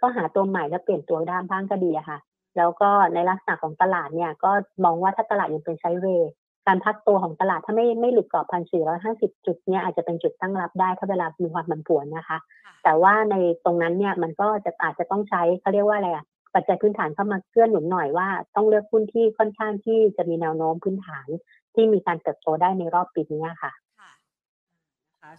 [0.01, 2.19] ก็หาตัวใหม่แล้วเปลี่ยนตัวด้านบ้างก็ดีอะค่ะ
[2.57, 4.51] แล้วก็ในลักษณะของตลาดเนี่ยก็
[4.85, 6.31] มองว่าถ้าตลาดยังเป็นไซเวย์
[6.67, 12.39] การพักตัวของตลาดถ้าไม่ไม่หลุดกรอบพันสี่ร้อยห้าสิบจุดเนี้ยอาจจะเป็นจุดตั้งรับได้ถ้าเวลามีความผันผวนนะคะ
[12.85, 21.29] แต่ว่าในตรงนั้นเนี่ยมันก็จะอาจจะต้องใช้เขาเรียกว่าอะไรอะปัจจัยพื้นฐานเข้ามาเกื้อหนุนหน่อยว่าต้องเลือกหุ้นที่ค่อนข้างที่จะมีแนวโน้มพื้นฐาน
[21.75, 23.73] ที่มีการเติบโตได้ในรอบปีนี้ค่ะ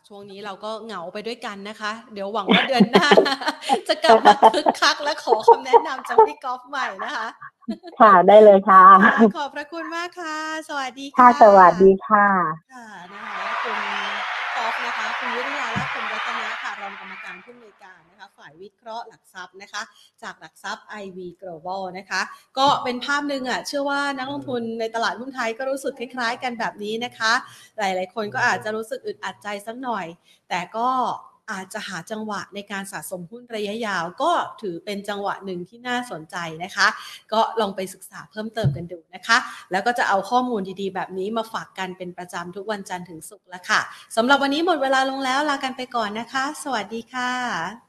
[0.07, 3.09] ช่วงนี้เราก็เหงาไปด้วยกันนะคะ เดี๋ยวหวังว่าเดือนหน้า
[3.87, 7.27] จะกลับมาคึกคักและขอคำแนะนำจากพี่กอล์ฟใหม่นะคะ
[7.99, 8.83] ค่ะได้เลยค่ะ
[9.37, 10.37] ขอบพระคุณมากค่ะ
[10.69, 12.27] สวัสดีค่ะ สวัสดีค่ะ
[12.73, 13.77] ค่ะนะคะคุณ
[14.55, 17.55] กอล์ฟนะคะ คุณวิทยาและคุณรัตนะค่ะรองกรรมการผู้
[18.45, 19.81] ฝ่ายวิเคราะห์หลักทรัพย์นะคะ
[20.23, 22.21] จากหลักทรัพย์ IV Global นะคะ
[22.57, 27.33] ก็เป็นภาพหนึ่งอะเชื่อว่านักลงทุนในตลาดหุ้นไทยก็รู้สึกคล้าย ๆ กันแบบนี้นะคะ
[27.77, 30.05] หลายๆ คนก็อาจจะรู้สึกอึดอัดใจสักหน่อย
[30.49, 30.89] แต่ก็
[31.51, 34.31] อาจจะหาจังหวะในการสะสมหุ้นระยะยาว ก็
[34.61, 36.87] ถือเป็นจังหวะหนึ่งที่น่าสนใจนะคะ
[37.33, 39.37] ก็ลองไปศึกษาเพิ่มเติมกันดูนะคะ
[39.71, 43.81] แล้วก็จะเอาข้อมูลดีๆ แบบนี้มาฝากกันเป็นประจำทุกวันจันทร์ถึงศุกร์ล้วค่ะ
[44.15, 47.84] สำหรับวันนี้หมดเวลาลงแล้วลากันไปก่อนนะคะ สวัสดีค่ะ